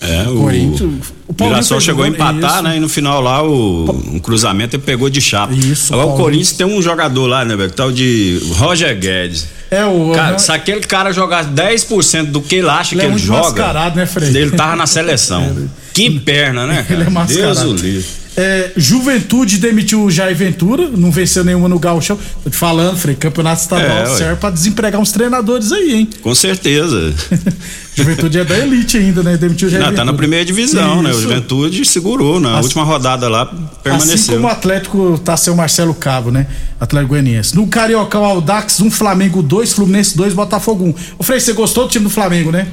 É, 0.00 0.28
o, 0.28 0.36
Corinthians- 0.36 1.06
o 1.26 1.44
Mirassol 1.44 1.80
chegou 1.80 2.04
a 2.04 2.06
gol, 2.08 2.14
empatar, 2.14 2.54
isso. 2.54 2.62
né? 2.62 2.76
E 2.76 2.80
no 2.80 2.88
final 2.88 3.20
lá, 3.20 3.42
o, 3.42 3.90
um 4.12 4.18
cruzamento 4.20 4.76
ele 4.76 4.82
pegou 4.84 5.10
de 5.10 5.20
chapa. 5.20 5.52
Isso, 5.52 5.92
Agora 5.92 6.08
o. 6.10 6.16
Corinthians 6.16 6.52
tem 6.52 6.64
um 6.66 6.80
jogador 6.80 7.26
lá, 7.26 7.44
né, 7.44 7.56
velho? 7.56 7.72
Tal 7.72 7.90
de 7.90 8.40
Roger 8.56 8.96
Guedes. 8.96 9.46
É 9.70 9.84
o. 9.84 10.12
Cara, 10.14 10.38
se 10.38 10.52
aquele 10.52 10.80
cara 10.80 11.12
jogasse 11.12 11.48
10% 11.50 12.26
do 12.26 12.40
que 12.40 12.56
ele 12.56 12.68
acha 12.68 12.94
Ele 12.94 13.00
que 13.00 13.06
é 13.06 13.10
ele 13.10 13.18
joga. 13.18 13.40
mascarado, 13.42 13.96
né, 13.96 14.06
Frei? 14.06 14.28
Ele 14.28 14.52
tava 14.52 14.76
na 14.76 14.86
seleção. 14.86 15.68
que 15.92 16.08
perna, 16.20 16.64
né, 16.64 16.84
cara? 16.84 16.94
Ele 17.00 17.02
é 17.08 17.10
mascarado. 17.10 17.54
Deus 17.54 17.80
o 17.80 17.84
livre. 17.84 18.06
É, 18.40 18.70
Juventude 18.76 19.58
demitiu 19.58 20.04
o 20.04 20.10
Jair 20.10 20.36
Ventura, 20.36 20.88
não 20.96 21.10
venceu 21.10 21.42
nenhuma 21.42 21.68
no 21.68 21.76
Gauchão. 21.76 22.16
Tô 22.44 22.48
te 22.48 22.56
falando, 22.56 22.96
Frei, 22.96 23.16
campeonato 23.16 23.62
estadual 23.62 23.98
É, 24.02 24.06
serve 24.06 24.36
pra 24.36 24.48
desempregar 24.50 25.00
uns 25.00 25.10
treinadores 25.10 25.72
aí, 25.72 25.92
hein? 25.94 26.08
Com 26.22 26.32
certeza. 26.36 27.12
Juventude 27.96 28.38
é 28.38 28.44
da 28.44 28.56
elite 28.56 28.96
ainda, 28.96 29.24
né? 29.24 29.36
Demitiu 29.36 29.66
o 29.66 29.70
Jair 29.70 29.82
Não, 29.82 29.90
Ventura. 29.90 30.06
tá 30.06 30.12
na 30.12 30.16
primeira 30.16 30.44
divisão, 30.44 31.02
né? 31.02 31.08
O 31.10 31.12
Isso. 31.12 31.22
Juventude 31.22 31.84
segurou 31.84 32.38
na 32.38 32.52
Assim- 32.52 32.62
última 32.68 32.84
rodada 32.84 33.28
lá, 33.28 33.42
Assim 33.42 33.58
permaneceu. 33.82 34.34
como 34.36 34.46
o 34.46 34.50
Atlético 34.50 35.20
tá 35.24 35.36
sem 35.36 35.52
o 35.52 35.56
Marcelo 35.56 35.92
Cabo, 35.92 36.30
né? 36.30 36.46
Atlético 36.80 37.08
Goianiense. 37.08 37.56
No 37.56 37.66
Cariocão, 37.66 38.24
Aldax, 38.24 38.80
um 38.80 38.88
Flamengo 38.90 39.42
2, 39.42 39.72
Fluminense 39.72 40.16
2, 40.16 40.32
Botafogo 40.32 40.84
1. 40.84 40.94
Ô 41.18 41.24
Frei, 41.24 41.40
você 41.40 41.52
gostou 41.52 41.86
do 41.86 41.90
time 41.90 42.04
do 42.04 42.10
Flamengo, 42.10 42.52
né? 42.52 42.68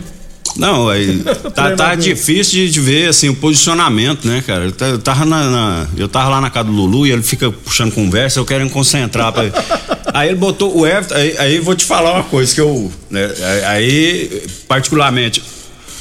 Não, 0.58 0.88
aí 0.88 1.22
tá, 1.54 1.76
tá 1.76 1.96
difícil 1.96 2.68
de, 2.70 2.80
ver 2.80 3.10
assim 3.10 3.28
o 3.30 3.36
posicionamento, 3.36 4.26
né, 4.28 4.42
cara? 4.46 4.66
Eu 4.66 4.72
ta- 4.72 4.88
Eu 4.88 5.00
tava, 5.00 5.26
na, 5.26 5.50
na- 5.50 5.88
eu 5.98 6.08
tava 6.08 6.30
lá 6.30 6.40
na 6.42 6.50
casa 6.50 6.66
do 6.70 6.72
Lulu 6.72 7.06
e 7.06 7.12
ele 7.12 7.22
fica 7.24 7.52
puxando 7.52 7.92
conversa, 7.92 8.40
eu 8.40 8.46
quero 8.46 8.64
me 8.64 8.70
concentrar. 8.70 9.32
pra- 9.34 9.44
aí 10.14 10.30
ele 10.30 10.38
botou 10.38 10.78
o 10.78 10.86
Everton, 10.88 11.14
aí, 11.16 11.38
aí 11.38 11.60
vou 11.60 11.76
te 11.76 11.84
falar 11.84 12.14
uma 12.14 12.24
coisa 12.24 12.54
que 12.56 12.62
eu, 12.62 12.92
né, 13.10 13.30
aí 13.68 14.44
particularmente 14.68 15.44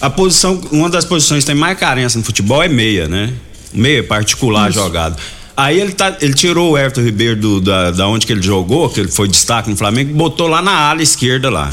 a 0.00 0.08
posição, 0.10 0.60
uma 0.70 0.88
das 0.90 1.04
posições 1.04 1.44
que 1.44 1.46
tem 1.50 1.54
mais 1.58 1.78
carência 1.78 2.18
no 2.18 2.24
futebol 2.24 2.62
é 2.62 2.68
meia, 2.68 3.08
né? 3.08 3.32
Meia 3.72 4.02
particular 4.04 4.70
jogado. 4.70 5.16
Aí 5.56 5.80
ele, 5.80 5.92
tá, 5.92 6.16
ele 6.20 6.34
tirou 6.34 6.72
o 6.72 6.78
Everton 6.78 7.00
Ribeiro 7.02 7.36
do- 7.36 7.60
da, 7.60 7.90
da 7.90 8.06
onde 8.06 8.26
que 8.26 8.32
ele 8.32 8.42
jogou, 8.42 8.88
que 8.90 9.00
ele 9.00 9.08
foi 9.10 9.26
destaque 9.28 9.70
no 9.70 9.76
Flamengo, 9.76 10.12
botou 10.14 10.46
lá 10.46 10.60
na 10.62 10.72
ala 10.90 11.02
esquerda 11.02 11.48
lá. 11.50 11.70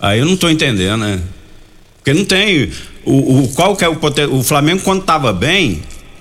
Aí 0.00 0.18
eu 0.20 0.26
não 0.26 0.36
tô 0.36 0.48
entendendo, 0.50 0.98
né? 0.98 1.20
Porque 2.04 2.12
não 2.12 2.26
tem. 2.26 2.70
O, 3.02 3.44
o, 3.44 3.48
qual 3.54 3.74
que 3.74 3.82
é 3.82 3.88
o 3.88 3.98
O 4.30 4.42
Flamengo, 4.42 4.82
quando 4.82 5.02
tava 5.02 5.32
bem, 5.32 5.80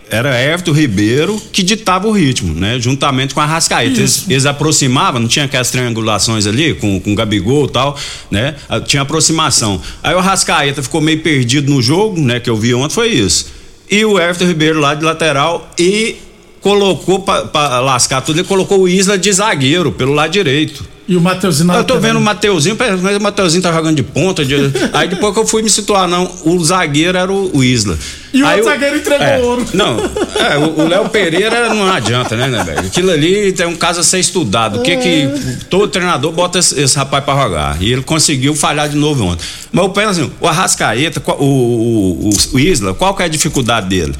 era 0.09 0.41
Everton 0.41 0.71
Ribeiro 0.71 1.41
que 1.51 1.61
ditava 1.61 2.07
o 2.07 2.11
ritmo, 2.11 2.53
né? 2.53 2.79
Juntamente 2.79 3.33
com 3.33 3.41
a 3.41 3.45
Rascaeta. 3.45 3.99
Eles, 3.99 4.25
eles 4.29 4.45
aproximavam, 4.45 5.19
não 5.19 5.27
tinha 5.27 5.43
aquelas 5.43 5.69
triangulações 5.71 6.47
ali 6.47 6.73
com, 6.75 7.01
com 7.01 7.11
o 7.11 7.15
Gabigol 7.15 7.65
e 7.65 7.69
tal, 7.69 7.97
né? 8.31 8.55
Ah, 8.69 8.79
Tinha 8.79 9.01
aproximação. 9.01 9.81
Aí 10.01 10.15
o 10.15 10.21
Rascaeta 10.21 10.81
ficou 10.81 11.01
meio 11.01 11.19
perdido 11.19 11.69
no 11.69 11.81
jogo, 11.81 12.17
né? 12.21 12.39
Que 12.39 12.49
eu 12.49 12.55
vi 12.55 12.73
ontem, 12.73 12.93
foi 12.93 13.09
isso. 13.09 13.51
E 13.91 14.05
o 14.05 14.17
Everton 14.17 14.45
Ribeiro 14.45 14.79
lá 14.79 14.95
de 14.95 15.03
lateral 15.03 15.69
e 15.77 16.15
colocou 16.61 17.19
pra 17.19 17.81
lascar 17.81 18.21
tudo, 18.21 18.39
ele 18.39 18.47
colocou 18.47 18.79
o 18.79 18.87
Isla 18.87 19.17
de 19.17 19.33
zagueiro 19.33 19.91
pelo 19.91 20.13
lado 20.13 20.31
direito. 20.31 20.92
E 21.05 21.17
o 21.17 21.21
Mateuzinho 21.21 21.67
na 21.67 21.75
Eu 21.75 21.83
tô 21.83 21.99
vendo 21.99 22.17
o 22.17 22.21
Mateuzinho, 22.21 22.77
mas 22.79 23.17
o 23.17 23.19
Mateuzinho 23.19 23.61
tá 23.61 23.73
jogando 23.73 23.95
de 23.97 24.03
ponta. 24.03 24.45
de- 24.45 24.55
Aí 24.93 25.09
depois 25.09 25.33
que 25.33 25.39
eu 25.41 25.45
fui 25.45 25.61
me 25.61 25.69
situar, 25.69 26.07
não, 26.07 26.31
o 26.45 26.63
zagueiro 26.63 27.17
era 27.17 27.29
o, 27.29 27.51
o 27.57 27.61
Isla. 27.61 27.97
E 28.33 28.41
o 28.41 28.47
outro 28.47 28.63
zagueiro 28.63 28.95
entregou 28.97 29.27
é, 29.27 29.39
ouro. 29.39 29.65
Não, 29.73 29.97
é, 29.99 30.57
o 30.57 30.87
Léo 30.87 31.09
Pereira 31.09 31.73
não 31.73 31.91
adianta, 31.91 32.37
né, 32.37 32.47
né, 32.47 32.63
velho? 32.63 32.79
Aquilo 32.87 33.11
ali 33.11 33.51
tem 33.51 33.65
um 33.67 33.75
caso 33.75 33.99
a 33.99 34.03
ser 34.03 34.19
estudado. 34.19 34.79
O 34.79 34.81
que 34.81 34.95
que 34.95 35.29
todo 35.69 35.89
treinador 35.89 36.31
bota 36.31 36.57
esse, 36.59 36.79
esse 36.79 36.95
rapaz 36.97 37.21
pra 37.23 37.35
jogar? 37.35 37.81
E 37.81 37.91
ele 37.91 38.01
conseguiu 38.01 38.55
falhar 38.55 38.87
de 38.87 38.95
novo 38.95 39.25
ontem. 39.25 39.43
Mas 39.73 39.83
eu 39.83 39.89
penso 39.91 40.09
assim, 40.09 40.31
o 40.39 40.47
Arrascaeta, 40.47 41.21
o, 41.37 41.43
o, 41.43 42.29
o, 42.29 42.33
o 42.53 42.59
Isla, 42.59 42.93
qual 42.93 43.13
que 43.13 43.21
é 43.21 43.25
a 43.25 43.29
dificuldade 43.29 43.89
dele? 43.89 44.13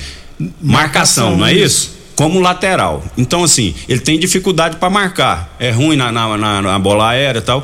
Marcação, 0.61 1.37
não 1.37 1.45
é 1.45 1.53
isso? 1.53 1.91
Como 2.15 2.39
lateral. 2.39 3.04
Então, 3.17 3.43
assim, 3.43 3.73
ele 3.89 3.99
tem 3.99 4.19
dificuldade 4.19 4.78
pra 4.78 4.89
marcar. 4.89 5.56
É 5.60 5.71
ruim 5.71 5.95
na, 5.95 6.12
na, 6.12 6.38
na- 6.38 6.62
na 6.62 6.80
bola 6.80 7.10
aérea 7.10 7.39
e 7.39 7.41
tal. 7.41 7.63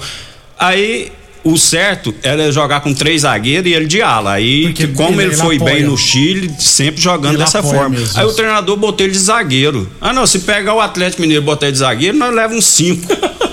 Aí 0.58 1.12
o 1.44 1.58
certo 1.58 2.14
era 2.22 2.52
jogar 2.52 2.82
com 2.82 2.94
três 2.94 3.22
zagueiros 3.22 3.72
e 3.72 3.74
ele 3.74 3.86
de 3.86 4.02
ala. 4.02 4.34
Aí, 4.34 4.64
Porque 4.64 4.88
como 4.88 5.22
ele- 5.22 5.32
ele, 5.32 5.38
foi 5.38 5.56
apoia. 5.56 5.76
bem 5.76 5.84
no 5.84 5.98
Chile, 5.98 6.52
sempre 6.60 7.02
jogando 7.02 7.36
Ele 7.36 7.44
dessa 7.44 7.62
forma. 7.64 7.90
mesmo, 7.90 8.20
Aí 8.20 8.26
o 8.26 8.34
treinador 8.34 8.76
botou 8.76 9.06
ele 9.06 9.14
de 9.14 9.20
zagueiro. 9.20 9.90
Ah, 10.02 10.12
não, 10.12 10.26
se 10.28 10.40
pegar 10.40 10.74
o 10.74 10.82
Atlético 10.82 11.22
Mineiro 11.22 11.44
e 11.44 11.46
botar 11.46 11.68
ele 11.68 11.74
de 11.74 11.80
zagueiro, 11.80 12.18
nós 12.18 12.34
leva 12.34 12.54
uns 12.54 12.66
cinco. 12.66 13.08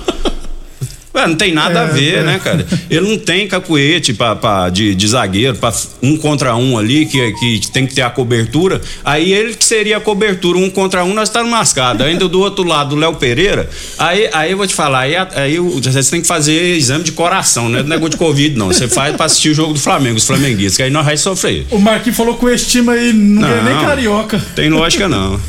Ué, 1.17 1.27
não 1.27 1.35
tem 1.35 1.53
nada 1.53 1.81
a 1.81 1.85
É, 1.85 1.93
ver, 1.93 2.15
é. 2.19 2.23
né, 2.23 2.41
cara? 2.43 2.67
Ele 2.91 3.09
não 3.09 3.19
tem 3.19 3.49
cacuete 3.49 4.13
pra, 4.13 4.37
pra- 4.37 4.69
de, 4.69 4.95
de 4.95 5.09
zagueiro, 5.09 5.57
pra 5.57 5.73
um 6.03 6.17
contra 6.17 6.55
um 6.55 6.77
ali, 6.79 7.07
que, 7.07 7.33
que 7.33 7.71
tem 7.73 7.87
que 7.87 7.95
ter 7.95 8.03
a 8.03 8.11
cobertura. 8.11 8.81
Aí 9.05 9.33
ele 9.33 9.55
que 9.55 9.65
seria 9.65 9.97
a 9.97 10.01
cobertura, 10.01 10.59
um 10.59 10.69
contra 10.69 11.03
um, 11.05 11.15
nós 11.15 11.29
estamos 11.29 11.51
mascados. 11.51 12.05
Ainda 12.07 12.29
do 12.29 12.41
outro 12.41 12.65
lado, 12.65 12.95
o 12.95 12.99
Léo 12.99 13.15
Pereira. 13.15 13.69
Aí, 13.99 14.29
aí 14.33 14.51
eu 14.51 14.57
vou 14.59 14.67
te 14.67 14.75
falar, 14.75 15.01
aí, 15.01 15.15
aí 15.17 15.59
o- 15.59 15.81
você 15.81 16.03
tem 16.11 16.21
que 16.21 16.27
fazer 16.29 16.77
exame 16.77 17.03
de 17.05 17.13
coração, 17.13 17.69
não 17.69 17.79
é 17.79 17.83
negócio 17.83 18.11
de 18.11 18.17
Covid, 18.19 18.57
não. 18.59 18.67
Você 18.69 18.87
faz 18.89 19.17
pra 19.17 19.27
assistir 19.27 19.49
o 19.51 19.55
jogo 19.55 19.73
do 19.73 19.81
Flamengo, 19.81 20.17
os 20.19 20.27
flamenguistas, 20.27 20.77
que 20.77 20.83
aí 20.83 20.91
nós 20.91 21.05
vai 21.07 21.17
sofrer. 21.17 21.67
O 21.71 21.79
Marquinhos 21.79 22.17
falou 22.17 22.35
que 22.35 22.41
com 22.41 22.51
esse 22.51 22.67
time 22.67 22.91
aí 22.91 23.13
não, 23.13 23.41
ganha 23.43 23.63
nem 23.63 23.75
Não. 23.75 23.85
carioca. 23.85 24.39
Tem 24.55 24.69
lógica, 24.69 25.09
não. 25.09 25.41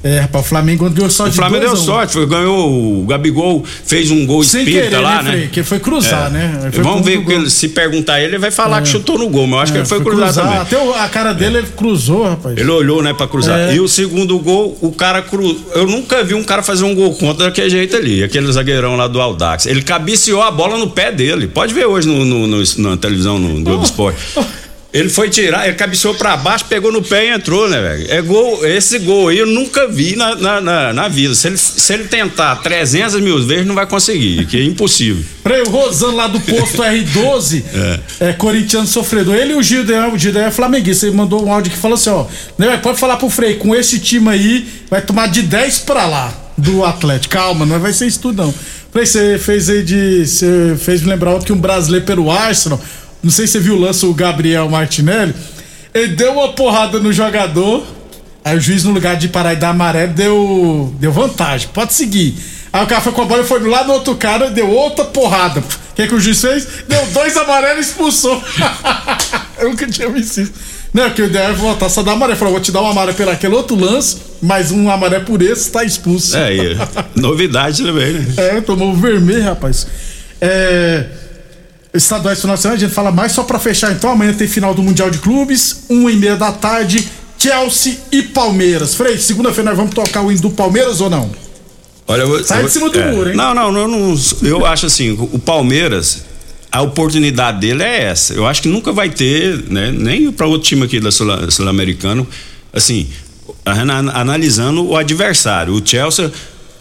É, 0.00 0.20
rapaz, 0.20 0.44
o 0.44 0.48
Flamengo 0.48 0.88
ganhou 0.88 1.10
só 1.10 1.26
O 1.26 1.32
Flamengo 1.32 1.58
deu 1.60 1.70
2 1.70 1.80
a 1.80 1.82
1. 1.82 1.84
sorte, 1.86 2.12
foi, 2.12 2.24
ganhou 2.24 3.02
o 3.02 3.04
Gabigol, 3.04 3.64
fez 3.84 4.12
um 4.12 4.24
gol 4.26 4.44
Sem 4.44 4.60
espírita 4.60 4.90
querer, 4.90 5.00
lá, 5.02 5.16
né, 5.16 5.22
né? 5.22 5.36
Frei? 5.38 5.48
Que 5.48 5.62
foi 5.64 5.80
cruzar, 5.80 6.30
né? 6.30 6.68
Foi 6.72 6.84
Vamos 6.84 7.04
ver, 7.04 7.24
que 7.24 7.32
ele, 7.32 7.50
se 7.50 7.68
perguntar 7.70 8.18
ele, 8.20 8.28
ele 8.30 8.38
vai 8.38 8.52
falar 8.52 8.78
É. 8.78 8.82
que 8.82 8.88
chutou 8.90 9.18
no 9.18 9.28
gol, 9.28 9.48
mas 9.48 9.54
eu 9.56 9.62
acho 9.62 9.72
que 9.72 9.78
É, 9.78 9.80
ele 9.80 9.88
foi, 9.88 10.00
cruzar, 10.00 10.26
cruzar. 10.26 10.44
também. 10.44 10.60
Até 10.60 11.00
a 11.04 11.08
cara 11.08 11.32
dele 11.32 11.58
ele 11.58 11.66
cruzou, 11.76 12.22
rapaz. 12.28 12.56
Ele 12.56 12.70
olhou, 12.70 13.02
né, 13.02 13.12
pra 13.12 13.26
cruzar. 13.26 13.58
É. 13.58 13.74
E 13.74 13.80
o 13.80 13.88
segundo 13.88 14.38
gol, 14.38 14.78
o 14.80 14.92
cara 14.92 15.20
cruzou. 15.20 15.58
Eu 15.74 15.86
nunca 15.88 16.22
vi 16.22 16.34
um 16.34 16.44
cara 16.44 16.62
fazer 16.62 16.84
um 16.84 16.94
gol 16.94 17.12
contra 17.16 17.46
daquele 17.46 17.68
jeito 17.68 17.96
ali, 17.96 18.22
aquele 18.22 18.50
zagueirão 18.52 18.94
lá 18.96 19.08
do 19.08 19.20
Aldax. 19.20 19.66
Ele 19.66 19.82
cabeceou 19.82 20.42
a 20.42 20.50
bola 20.52 20.78
no 20.78 20.88
pé 20.90 21.10
dele. 21.10 21.48
Pode 21.48 21.74
ver 21.74 21.86
hoje 21.86 22.06
no, 22.06 22.24
no- 22.24 22.46
no- 22.46 22.62
na 22.78 22.96
televisão, 22.96 23.36
no 23.36 23.64
Globo 23.64 23.82
Esporte. 23.84 24.18
Ele 24.98 25.08
foi 25.08 25.28
tirar, 25.30 25.66
ele 25.66 25.76
cabeceou 25.76 26.14
pra 26.14 26.36
baixo, 26.36 26.64
pegou 26.66 26.90
no 26.92 27.02
pé 27.02 27.26
e 27.26 27.28
entrou, 27.30 27.68
né, 27.68 27.80
velho? 27.80 28.06
É 28.10 28.20
gol, 28.22 28.66
esse 28.66 28.98
gol 28.98 29.28
aí 29.28 29.38
eu 29.38 29.46
nunca 29.46 29.86
vi 29.88 30.16
na, 30.16 30.34
na, 30.34 30.60
na- 30.60 30.92
na 30.92 31.08
vida. 31.08 31.34
Se 31.34 31.46
ele, 31.48 31.56
se 31.58 31.92
ele 31.92 32.04
tentar 32.04 32.56
300 32.56 33.20
mil 33.20 33.44
vezes, 33.46 33.66
não 33.66 33.74
vai 33.74 33.86
conseguir, 33.86 34.44
que 34.46 34.56
é 34.58 34.64
impossível. 34.64 35.24
Frei, 35.42 35.62
o 35.62 35.68
Rosano 35.70 36.16
lá 36.16 36.26
do 36.26 36.40
posto 36.40 36.82
R12, 36.82 37.62
É. 38.20 38.28
é 38.30 38.32
corintiano 38.32 38.86
sofredor. 38.86 39.34
Ele 39.34 39.52
e 39.52 39.56
o 39.56 39.62
Gildeão, 39.62 40.14
o 40.14 40.18
Gildeão 40.18 40.46
é 40.46 40.50
flamenguista. 40.50 41.06
Ele 41.06 41.16
mandou 41.16 41.44
um 41.44 41.52
áudio 41.52 41.70
que 41.72 41.78
falou 41.78 41.94
assim: 41.94 42.10
ó, 42.10 42.26
né, 42.58 42.76
pode 42.78 42.98
falar 42.98 43.16
pro 43.16 43.30
Frei, 43.30 43.54
com 43.54 43.74
esse 43.74 43.98
time 43.98 44.28
aí, 44.28 44.66
vai 44.90 45.00
tomar 45.02 45.28
de 45.28 45.42
10 45.42 45.78
pra 45.80 46.06
lá 46.06 46.32
do 46.56 46.84
Atlético. 46.84 47.34
Calma, 47.34 47.64
não 47.64 47.78
vai 47.78 47.92
ser 47.92 48.06
isso 48.06 48.20
tudo, 48.20 48.42
não. 48.42 48.54
Frei, 48.90 49.04
você 49.06 49.38
fez 49.38 49.68
aí 49.70 49.82
de. 49.82 50.26
Você 50.26 50.76
fez 50.80 51.02
me 51.02 51.08
lembrar 51.10 51.38
que 51.40 51.52
um 51.52 51.58
brasileiro 51.58 52.04
pelo 52.06 52.30
Arsenal, 52.30 52.80
não 53.22 53.30
sei 53.30 53.46
se 53.46 53.54
você 53.54 53.60
viu 53.60 53.74
o 53.74 53.80
lance, 53.80 54.04
o 54.06 54.14
Gabriel 54.14 54.68
Martinelli, 54.68 55.34
ele 55.92 56.08
deu 56.08 56.32
uma 56.32 56.52
porrada 56.52 57.00
no 57.00 57.12
jogador. 57.12 57.84
Aí 58.44 58.56
o 58.56 58.60
juiz, 58.60 58.84
no 58.84 58.92
lugar 58.92 59.16
de 59.16 59.28
parar 59.28 59.52
e 59.52 59.56
dar 59.56 59.70
amarelo, 59.70 60.12
deu, 60.12 60.94
deu 60.98 61.12
vantagem. 61.12 61.68
Pode 61.74 61.92
seguir. 61.92 62.34
Aí 62.72 62.84
o 62.84 62.86
cara 62.86 63.00
foi 63.00 63.12
com 63.12 63.22
a 63.22 63.24
bola, 63.24 63.44
foi 63.44 63.60
lá 63.68 63.84
no 63.84 63.94
outro 63.94 64.14
cara 64.14 64.46
e 64.46 64.50
deu 64.50 64.70
outra 64.70 65.04
porrada. 65.04 65.60
O 65.60 65.94
que, 65.94 66.06
que 66.06 66.14
o 66.14 66.20
juiz 66.20 66.40
fez? 66.40 66.66
Deu 66.86 67.04
dois 67.06 67.36
amarelos 67.36 67.86
e 67.86 67.88
expulsou. 67.90 68.42
Eu 69.58 69.70
nunca 69.70 69.86
tinha 69.86 70.08
visto 70.08 70.42
isso. 70.42 70.52
Não, 70.94 71.10
que 71.10 71.20
o 71.20 71.26
ideia 71.26 71.48
é 71.48 71.52
voltar 71.52 71.88
só 71.88 72.02
dar 72.02 72.12
amarelo. 72.12 72.38
Falou, 72.38 72.54
vou 72.54 72.62
te 72.62 72.70
dar 72.70 72.82
um 72.82 72.86
amarelo 72.86 73.16
pelo 73.16 73.30
aquele 73.30 73.54
outro 73.54 73.76
lance, 73.76 74.16
mas 74.40 74.70
um 74.70 74.90
amarelo 74.90 75.24
por 75.24 75.42
esse, 75.42 75.70
tá 75.70 75.84
expulso. 75.84 76.36
É, 76.36 76.54
e 76.54 76.78
novidade 77.20 77.82
também, 77.82 78.14
né? 78.14 78.26
É, 78.36 78.60
tomou 78.60 78.94
vermelho, 78.94 79.44
rapaz. 79.44 79.86
É. 80.40 81.06
Estaduais 81.92 82.40
final 82.40 82.54
de 82.56 82.62
semana, 82.62 82.76
a 82.76 82.80
gente 82.80 82.94
fala 82.94 83.10
mais 83.10 83.32
só 83.32 83.42
pra 83.42 83.58
fechar 83.58 83.92
então. 83.92 84.10
Amanhã 84.10 84.32
tem 84.34 84.46
final 84.46 84.74
do 84.74 84.82
Mundial 84.82 85.10
de 85.10 85.18
Clubes, 85.18 85.84
uma 85.88 86.10
e 86.12 86.16
meia 86.16 86.36
da 86.36 86.52
tarde, 86.52 87.08
Chelsea 87.38 87.96
e 88.12 88.22
Palmeiras. 88.22 88.94
Frei, 88.94 89.16
segunda-feira 89.18 89.70
nós 89.70 89.78
vamos 89.78 89.94
tocar 89.94 90.22
o 90.22 90.30
hino 90.30 90.40
do 90.42 90.50
Palmeiras 90.50 91.00
ou 91.00 91.08
não? 91.08 91.30
Olha, 92.06 92.22
eu, 92.22 92.44
Sai 92.44 92.62
eu- 92.62 92.66
de 92.66 92.72
cima 92.72 92.90
do 92.90 92.98
muro, 93.00 93.30
hein? 93.30 93.36
Não, 93.36 93.54
não, 93.54 93.72
não, 93.72 93.88
não, 93.88 94.20
eu 94.42 94.64
acho 94.66 94.86
assim, 94.86 95.10
o 95.12 95.38
Palmeiras, 95.38 96.24
a 96.70 96.82
oportunidade 96.82 97.60
dele 97.60 97.82
é 97.82 98.04
essa. 98.04 98.34
Eu 98.34 98.46
acho 98.46 98.62
que 98.62 98.68
nunca 98.68 98.92
vai 98.92 99.08
ter, 99.10 99.64
né, 99.70 99.90
nem 99.90 100.30
para 100.30 100.46
outro 100.46 100.68
time 100.68 100.84
aqui 100.84 101.00
da 101.00 101.10
Sul- 101.10 101.50
Sul-Americano, 101.50 102.26
assim, 102.72 103.08
ana- 103.64 104.12
analisando 104.12 104.86
o 104.86 104.96
adversário. 104.96 105.74
O 105.74 105.82
Chelsea, 105.86 106.30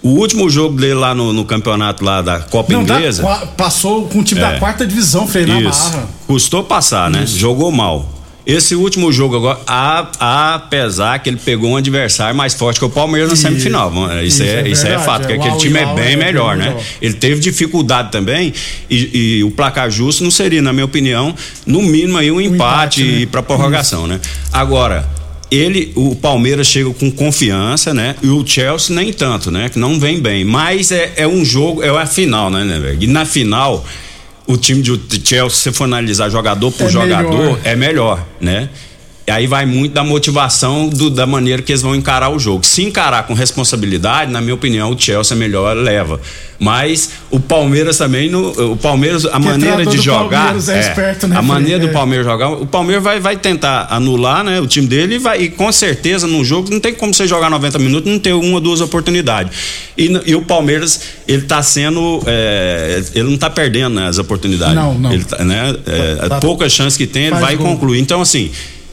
o 0.04 0.10
último 0.10 0.50
jogo 0.50 0.80
dele 0.80 0.94
lá 0.94 1.14
no, 1.16 1.34
no 1.34 1.44
campeonato 1.46 2.04
lá 2.06 2.22
da 2.22 2.40
Copa 2.40 2.72
Não, 2.74 2.84
da 2.84 2.96
Inglesa, 2.98 3.24
qua- 3.24 3.48
passou 3.58 4.08
com 4.08 4.20
o 4.20 4.24
time 4.24 4.40
da 4.40 4.54
É. 4.54 4.60
quarta 4.60 4.86
divisão, 4.86 5.28
Frei, 5.28 5.46
na 5.46 5.60
isso. 5.62 5.90
barra. 5.92 6.08
Custou 6.28 6.64
passar, 6.64 7.10
né? 7.10 7.26
Jogou 7.26 7.72
mal. 7.72 8.14
Esse 8.46 8.76
último 8.76 9.12
jogo 9.12 9.36
agora, 9.36 9.60
apesar 10.18 11.20
que 11.20 11.30
ele 11.30 11.36
pegou 11.44 11.72
um 11.72 11.76
adversário 11.76 12.34
mais 12.34 12.54
forte 12.54 12.80
que 12.80 12.86
o 12.86 12.90
Palmeiras 12.90 13.28
na 13.30 13.34
Isso. 13.34 13.42
semifinal. 13.44 13.92
Isso, 14.24 14.42
Isso, 14.42 14.44
é, 14.44 14.48
é 14.62 14.70
isso 14.70 14.82
é 14.86 14.90
verdade, 14.92 15.06
fato, 15.06 15.22
é. 15.24 15.28
porque 15.28 15.38
O 15.38 15.42
aquele 15.42 15.58
time 15.58 15.80
é 15.80 15.86
bem 15.94 16.14
é 16.14 16.16
melhor, 16.16 16.56
né? 16.56 16.70
melhor. 16.70 16.82
Ele 17.02 17.14
teve 17.14 17.42
dificuldade 17.42 18.10
também 18.12 18.54
e, 18.90 19.38
e 19.40 19.44
o 19.44 19.52
placar 19.52 19.90
justo 19.92 20.24
não 20.24 20.32
seria, 20.32 20.62
na 20.62 20.72
minha 20.72 20.86
opinião, 20.86 21.36
no 21.66 21.82
mínimo 21.82 22.18
aí 22.18 22.32
um 22.32 22.40
empate, 22.40 23.02
empate, 23.02 23.20
né? 23.22 23.26
para 23.30 23.44
prorrogação, 23.44 24.08
né? 24.08 24.20
Agora, 24.54 25.06
ele, 25.50 25.92
o 25.96 26.16
Palmeiras 26.16 26.68
chega 26.68 26.90
com 26.92 27.10
confiança, 27.12 27.94
né? 27.94 28.16
E 28.22 28.28
o 28.28 28.46
Chelsea 28.46 28.96
nem 28.96 29.14
tanto, 29.14 29.50
né? 29.52 29.70
Que 29.70 29.80
não 29.80 30.00
vem 30.00 30.20
bem. 30.20 30.44
Mas 30.44 30.92
é, 30.92 31.14
é 31.18 31.28
um 31.28 31.44
jogo, 31.46 31.82
é 31.84 31.90
a 31.90 32.06
final, 32.06 32.50
né, 32.50 32.64
né, 32.64 32.80
velho? 32.80 32.98
E 33.02 33.08
na 33.08 33.26
final, 33.26 33.86
o 34.46 34.58
time 34.58 34.82
de 34.82 35.00
Chelsea, 35.24 35.50
se 35.50 35.64
você 35.64 35.72
for 35.72 35.86
analisar 35.86 36.30
jogador 36.30 36.72
por 36.72 36.88
É 36.88 36.90
jogador, 36.90 37.32
melhor. 37.38 37.60
é 37.64 37.76
melhor, 37.76 38.28
né? 38.42 38.70
E 39.28 39.32
aí 39.32 39.46
vai 39.46 39.66
muito 39.66 39.92
da 39.92 40.06
motivação 40.06 40.88
do- 40.88 41.10
da 41.10 41.26
maneira 41.26 41.62
que 41.62 41.70
eles 41.74 41.82
vão 41.82 41.94
encarar 41.94 42.30
o 42.30 42.40
jogo. 42.40 42.66
Se 42.66 42.82
encarar 42.84 43.24
com 43.24 43.34
responsabilidade, 43.34 44.32
na 44.32 44.40
minha 44.40 44.54
opinião, 44.56 44.92
o 44.94 44.98
Chelsea 44.98 45.36
é 45.36 45.38
melhor 45.38 45.76
leva. 45.76 46.18
Mas 46.58 47.12
o 47.30 47.38
Palmeiras 47.38 47.98
também, 47.98 48.30
no, 48.30 48.72
o 48.72 48.78
Palmeiras, 48.78 49.26
a 49.26 49.38
maneira 49.38 49.60
treinador 49.76 49.92
de 49.92 49.98
do 49.98 50.02
jogar. 50.04 50.30
Palmeiras 50.46 50.70
é 50.70 50.80
esperto, 50.80 51.28
né, 51.28 51.36
a 51.38 51.42
maneira 51.42 51.78
Fred? 51.78 51.88
do 51.88 51.90
É. 51.92 51.94
Palmeiras 51.94 52.26
jogar, 52.26 52.50
o 52.52 52.66
Palmeiras 52.66 53.04
vai, 53.04 53.20
vai 53.20 53.36
tentar 53.36 53.88
anular, 53.92 54.46
né, 54.46 54.62
o 54.62 54.66
time 54.66 54.88
dele 54.88 55.16
e 55.16 55.18
vai 55.20 55.42
e 55.44 55.50
com 55.50 55.72
certeza 55.74 56.26
num 56.26 56.44
jogo 56.44 56.70
não 56.72 56.80
tem 56.80 56.94
como 56.96 57.14
você 57.14 57.28
jogar 57.28 57.50
90 57.50 57.78
minutos 57.80 58.10
e 58.10 58.14
não 58.14 58.20
ter 58.20 58.32
uma 58.34 58.54
ou 58.56 58.60
duas 58.62 58.80
oportunidades. 58.80 59.52
E, 59.98 60.10
e 60.26 60.36
o 60.36 60.42
Palmeiras, 60.42 61.02
ele 61.28 61.42
tá 61.44 61.62
sendo 61.62 62.24
é, 62.26 63.04
ele 63.14 63.30
não 63.30 63.38
tá 63.38 63.50
perdendo 63.50 63.94
né, 63.96 64.08
as 64.08 64.18
oportunidades. 64.18 64.74
Não, 64.76 64.98
não. 64.98 65.12
Ele 65.12 65.26
tá, 65.26 65.44
né, 65.44 65.76
é, 65.86 66.28
Tá- 66.30 66.40
poucas 66.40 66.72
chances 66.72 66.98
que 66.98 67.06
tem, 67.06 67.26
ele 67.26 67.36
vai 67.36 67.56
gol. 67.58 67.68
concluir. 67.68 68.00
Então 68.00 68.20
assim, 68.22 68.50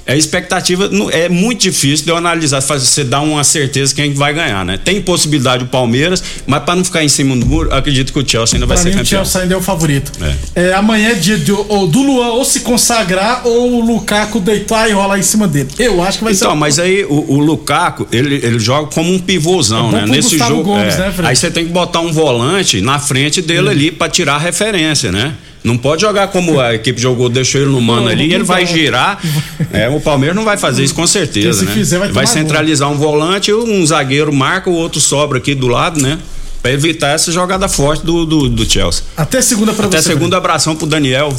a 0.07 0.15
expectativa 0.17 0.91
é 1.13 1.29
muito 1.29 1.61
difícil 1.63 2.05
de 2.05 2.11
eu 2.11 2.17
analisar, 2.17 2.61
você 2.61 3.03
dar 3.05 3.21
uma 3.23 3.43
certeza 3.43 3.95
quem 3.95 4.13
vai 4.13 4.35
ganhar, 4.35 4.65
né? 4.65 4.79
Tem 4.83 5.01
possibilidade 5.01 5.65
o 5.65 5.67
Palmeiras, 5.67 6.23
mas 6.47 6.63
para 6.63 6.77
não 6.77 6.85
ficar 6.85 7.03
em 7.03 7.09
cima 7.09 7.35
do 7.37 7.47
muro, 7.47 7.73
acredito 7.75 8.13
que 8.13 8.19
o 8.19 8.29
Chelsea 8.29 8.57
ainda 8.57 8.67
vai 8.67 8.77
Pra 8.77 8.83
ser 8.83 8.89
mim, 8.91 8.95
o 8.97 8.99
campeão. 8.99 9.25
Chelsea 9.25 9.41
ainda 9.43 9.55
é 9.55 9.57
o 9.57 9.63
favorito. 9.63 10.13
É. 10.55 10.65
É, 10.69 10.75
amanhã 10.75 11.11
é 11.11 11.15
dia 11.15 11.39
de- 11.39 11.53
ou 11.53 11.87
do 11.87 12.03
Luan 12.03 12.29
ou 12.33 12.45
se 12.45 12.61
consagrar 12.61 13.47
ou 13.47 13.75
o 13.81 13.81
Lukaku 13.85 14.41
deitar 14.41 14.89
e 14.89 14.93
rolar 14.93 15.19
em 15.19 15.23
cima 15.23 15.49
dele. 15.49 15.69
Eu 15.79 16.03
acho 16.03 16.19
que 16.19 16.25
vai 16.25 16.35
ser. 16.35 16.45
Então, 16.45 16.57
mas 16.57 16.79
aí 16.79 17.05
o, 17.05 17.33
o 17.33 17.39
Lukaku, 17.41 18.07
ele, 18.13 18.35
ele 18.37 18.59
joga 18.59 18.91
como 18.93 19.13
um 19.13 19.19
pivôzão, 19.19 19.89
É 19.91 20.03
né? 20.03 20.07
Nesse 20.07 20.31
Gustavo 20.31 20.51
jogo. 20.57 20.65
Gomes, 20.65 20.95
é. 20.95 20.99
né, 20.99 21.15
aí 21.25 21.35
você 21.37 21.51
tem 21.51 21.65
que 21.65 21.73
botar 21.73 22.01
um 22.01 22.13
volante 22.13 22.81
na 22.81 22.99
frente 22.99 23.41
dele 23.41 23.69
ali 23.69 23.91
pra 23.91 24.09
tirar 24.09 24.35
a 24.35 24.39
referência, 24.39 25.11
né? 25.11 25.35
Não 25.65 25.79
pode 25.79 26.03
jogar 26.03 26.29
como 26.29 26.61
a 26.61 26.75
equipe 26.75 27.01
jogou, 27.01 27.31
deixou 27.31 27.59
ele 27.63 27.71
no 27.71 27.81
mano 27.81 28.07
ali, 28.07 28.33
ele 28.35 28.45
vai 28.45 28.67
girar. 28.67 29.19
É, 29.73 29.89
o 29.89 29.99
Palmeiras 29.99 30.37
não 30.37 30.45
vai 30.45 30.57
fazer 30.57 30.85
isso 30.85 30.95
com 30.95 31.07
certeza, 31.07 31.61
se 31.61 31.65
né? 31.65 31.73
fizer, 31.73 31.99
vai 31.99 32.09
tomar 32.09 32.27
centralizar 32.27 32.89
um 32.91 32.97
volante, 32.97 33.53
um 33.53 33.85
zagueiro 33.85 34.33
marca, 34.33 34.71
o 34.71 34.75
outro 34.75 35.01
sobra 35.01 35.39
aqui 35.39 35.53
do 35.55 35.67
lado, 35.67 36.01
né? 36.01 36.19
Pra 36.63 36.71
evitar 36.71 37.09
essa 37.09 37.33
jogada 37.33 37.67
forte 37.69 38.05
do, 38.07 38.25
do, 38.25 38.49
do 38.49 38.71
Chelsea. 38.71 39.03
Até 39.17 39.43
segunda 39.43 39.73
pra 39.73 39.87
Até 39.87 40.01
você. 40.01 40.11
segunda 40.11 40.37
abração 40.37 40.77
pro 40.77 40.87
Daniel. 40.87 41.35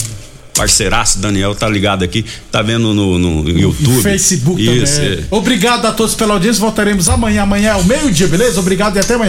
Parceiraço, 0.53 1.19
Daniel 1.19 1.53
tá 1.53 1.67
ligado 1.67 2.03
aqui, 2.03 2.23
tá 2.49 2.61
vendo 2.61 2.93
no, 2.93 3.19
no 3.19 3.49
YouTube. 3.49 3.99
E 3.99 4.03
Facebook 4.03 4.61
Isso, 4.83 4.95
também. 4.95 5.11
é. 5.19 5.23
Obrigado 5.29 5.85
a 5.85 5.91
todos 5.91 6.15
pela 6.15 6.33
audiência. 6.33 6.61
Voltaremos 6.61 7.09
amanhã. 7.09 7.41
Amanhã 7.43 7.71
é 7.71 7.75
o 7.75 7.83
meio-dia, 7.83 8.25
beleza? 8.27 8.59
Obrigado 8.61 8.95
e 8.95 8.99
até 8.99 9.15
amanhã. 9.15 9.23